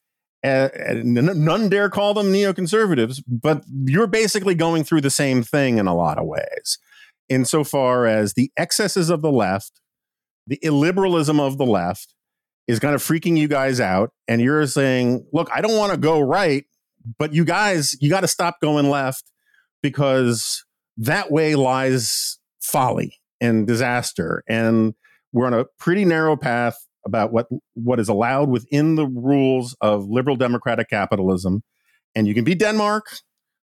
[0.45, 0.69] Uh,
[1.03, 5.95] none dare call them neoconservatives, but you're basically going through the same thing in a
[5.95, 6.79] lot of ways,
[7.29, 9.81] insofar as the excesses of the left,
[10.47, 12.15] the illiberalism of the left
[12.69, 14.11] is kind of freaking you guys out.
[14.29, 16.65] And you're saying, look, I don't want to go right,
[17.19, 19.25] but you guys, you got to stop going left
[19.87, 20.65] because
[20.97, 24.43] that way lies folly and disaster.
[24.49, 24.95] And
[25.33, 30.09] we're on a pretty narrow path about what what is allowed within the rules of
[30.09, 31.63] liberal democratic capitalism.
[32.17, 33.05] And you can be Denmark,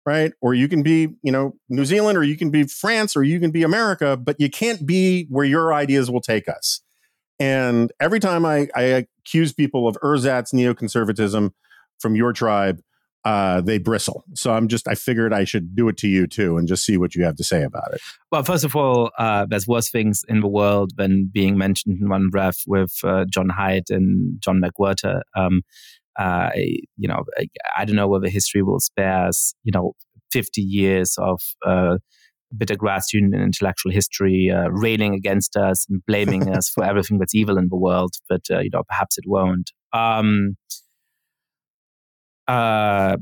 [0.06, 0.34] right?
[0.42, 3.40] Or you can be, you know, New Zealand, or you can be France, or you
[3.40, 6.82] can be America, but you can't be where your ideas will take us.
[7.40, 11.52] And every time I, I accuse people of ersatz neoconservatism
[12.00, 12.82] from your tribe,
[13.26, 14.24] uh, they bristle.
[14.34, 16.98] So I'm just, I figured I should do it to you too and just see
[16.98, 18.02] what you have to say about it.
[18.32, 22.10] Well, first of all, uh, there's worse things in the world than being mentioned in
[22.10, 25.22] one breath with uh, John Haidt and John McWhorter.
[25.36, 25.62] Um,
[26.18, 27.48] uh, you know, I,
[27.78, 29.94] I, don't know whether history will spare us, you know,
[30.32, 31.98] 50 years of uh,
[32.58, 37.36] bitter gratitude in intellectual history, uh, railing against us and blaming us for everything that's
[37.36, 38.16] evil in the world.
[38.28, 39.72] But, you know, perhaps it won't.
[39.94, 40.56] Um,
[42.50, 43.18] uh,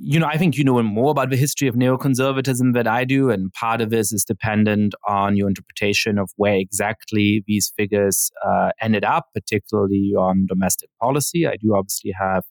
[0.00, 3.28] you know, I think you know more about the history of neoconservatism than I do,
[3.28, 8.70] and part of this is dependent on your interpretation of where exactly these figures uh,
[8.80, 11.46] ended up, particularly on domestic policy.
[11.46, 12.44] I do obviously have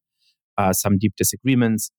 [0.60, 1.90] uh, some deep disagreements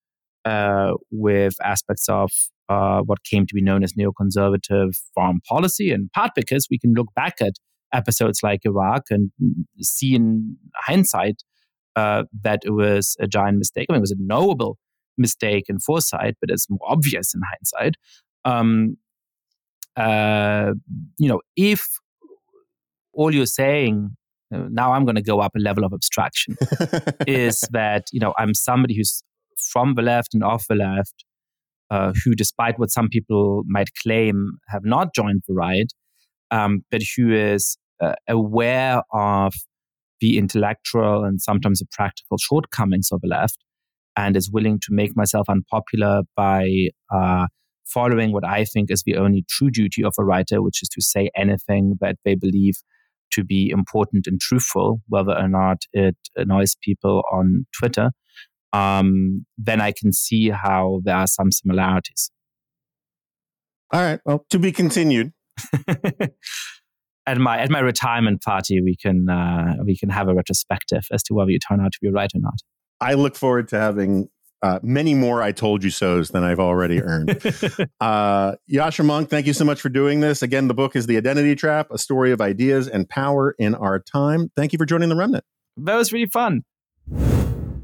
[0.44, 2.30] uh, with aspects of
[2.68, 6.94] uh, what came to be known as neoconservative foreign policy, in part because we can
[6.94, 7.54] look back at
[7.92, 9.32] episodes like Iraq and
[9.80, 11.42] see in hindsight
[11.98, 13.86] uh, that it was a giant mistake.
[13.88, 14.78] I mean, it was a knowable
[15.16, 17.94] mistake in foresight, but it's more obvious in hindsight.
[18.44, 18.96] Um,
[19.96, 20.74] uh,
[21.18, 21.82] you know, if
[23.12, 24.16] all you're saying
[24.50, 26.56] now I'm going to go up a level of abstraction
[27.26, 29.22] is that you know I'm somebody who's
[29.72, 31.24] from the left and off the left,
[31.90, 35.92] uh, who, despite what some people might claim, have not joined the right,
[36.50, 39.52] um, but who is uh, aware of
[40.20, 43.64] the intellectual and sometimes the practical shortcomings of the left
[44.16, 47.46] and is willing to make myself unpopular by uh,
[47.86, 51.00] following what I think is the only true duty of a writer, which is to
[51.00, 52.74] say anything that they believe
[53.32, 58.10] to be important and truthful, whether or not it annoys people on Twitter.
[58.72, 62.30] um, then I can see how there are some similarities.
[63.92, 64.20] All right.
[64.24, 65.32] Well, to be continued.
[67.28, 71.22] at my at my retirement party, we can uh, we can have a retrospective as
[71.24, 72.60] to whether you turn out to be right or not.
[73.00, 74.28] I look forward to having
[74.62, 77.30] uh, many more I told you so's than I've already earned.
[78.00, 80.42] uh, Yascha Mounk, thank you so much for doing this.
[80.42, 84.00] Again, the book is The Identity Trap, a story of ideas and power in our
[84.00, 84.50] time.
[84.56, 85.44] Thank you for joining the Remnant.
[85.76, 86.64] That was really fun.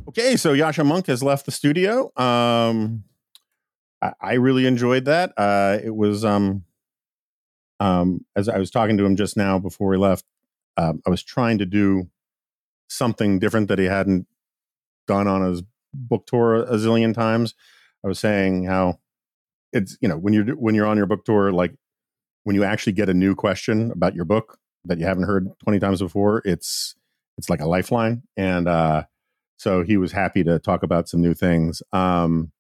[0.09, 2.11] Okay, so Yascha Mounk has left the studio.
[2.17, 3.05] Um,
[4.03, 5.33] I, I really enjoyed that.
[5.37, 6.65] Uh, it was um,
[7.85, 10.25] um, as I was talking to him just now before we left.
[10.77, 12.09] Uh, I was trying to do
[12.89, 14.27] something different that he hadn't
[15.07, 15.63] done on his
[15.93, 17.55] book tour a zillion times.
[18.03, 19.01] I was saying how
[19.73, 21.75] it's you know when you're when you're on your book tour, like
[22.45, 25.79] when you actually get a new question about your book that you haven't heard twenty
[25.79, 26.95] times before, it's
[27.37, 28.23] it's like a lifeline.
[28.37, 29.05] And uh,
[29.59, 31.83] so he was happy to talk about some new things.
[31.93, 32.51] Um,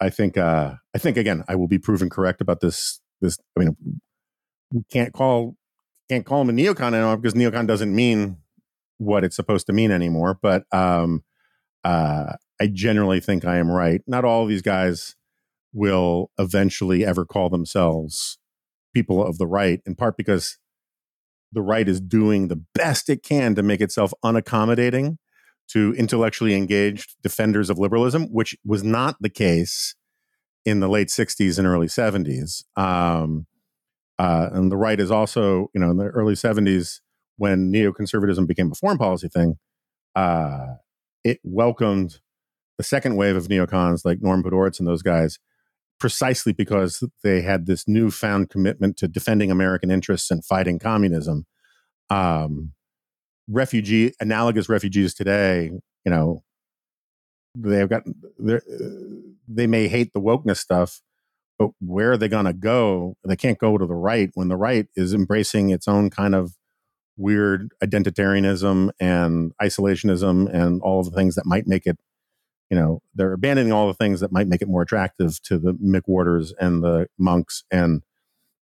[0.00, 3.00] I think uh, I think again I will be proven correct about this.
[3.20, 4.00] This I mean
[4.72, 5.56] we can't call
[6.08, 8.38] can't call him a neocon anymore because neocon doesn't mean
[8.98, 10.38] what it's supposed to mean anymore.
[10.40, 11.24] But um,
[11.84, 14.02] uh, I generally think I am right.
[14.06, 15.16] Not all of these guys
[15.72, 18.38] will eventually ever call themselves
[18.94, 20.58] people of the right, in part because
[21.52, 25.16] the right is doing the best it can to make itself unaccommodating
[25.68, 29.94] to intellectually engaged defenders of liberalism, which was not the case
[30.64, 32.64] in the late 60s and early 70s.
[32.76, 33.46] Um,
[34.18, 37.00] uh, and the right is also, you know, in the early 70s,
[37.36, 39.58] when neoconservatism became a foreign policy thing,
[40.14, 40.74] uh,
[41.22, 42.20] it welcomed
[42.78, 45.38] the second wave of neocons like Norm Podhoretz and those guys
[45.98, 51.46] precisely because they had this newfound commitment to defending American interests and fighting communism.
[52.10, 52.72] Um,
[53.48, 55.70] refugee, analogous refugees today,
[56.04, 56.42] you know,
[57.54, 58.02] they've got,
[59.48, 61.00] they may hate the wokeness stuff,
[61.58, 63.16] but where are they going to go?
[63.24, 66.52] They can't go to the right when the right is embracing its own kind of
[67.16, 71.98] weird identitarianism and isolationism and all of the things that might make it
[72.70, 75.72] you know they're abandoning all the things that might make it more attractive to the
[75.74, 78.02] McWhorters and the Mounks and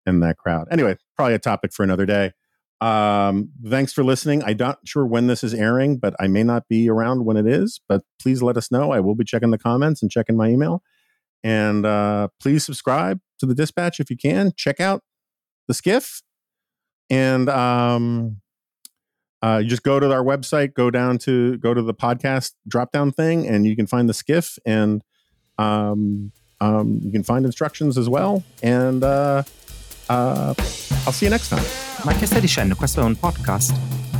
[0.06, 0.68] and that crowd.
[0.72, 2.32] Anyway, probably a topic for another day.
[2.80, 4.44] Um, thanks for listening.
[4.44, 7.46] I'm not sure when this is airing, but I may not be around when it
[7.46, 7.80] is.
[7.88, 8.92] But please let us know.
[8.92, 10.82] I will be checking the comments and checking my email.
[11.44, 14.52] And uh, please subscribe to the Dispatch if you can.
[14.56, 15.02] Check out
[15.68, 16.22] the Skiff,
[17.10, 18.42] and um,
[19.44, 22.92] uh, you just go to our website, go down to go to the podcast drop
[22.92, 25.04] down thing, and you can find the skiff, and
[25.58, 28.44] um, um, you can find instructions as well.
[28.62, 29.44] And uh,
[30.10, 30.54] uh,
[31.06, 31.66] I'll see you next time.
[32.06, 32.76] Ma che stai dicendo?
[32.76, 34.11] Questo è un podcast.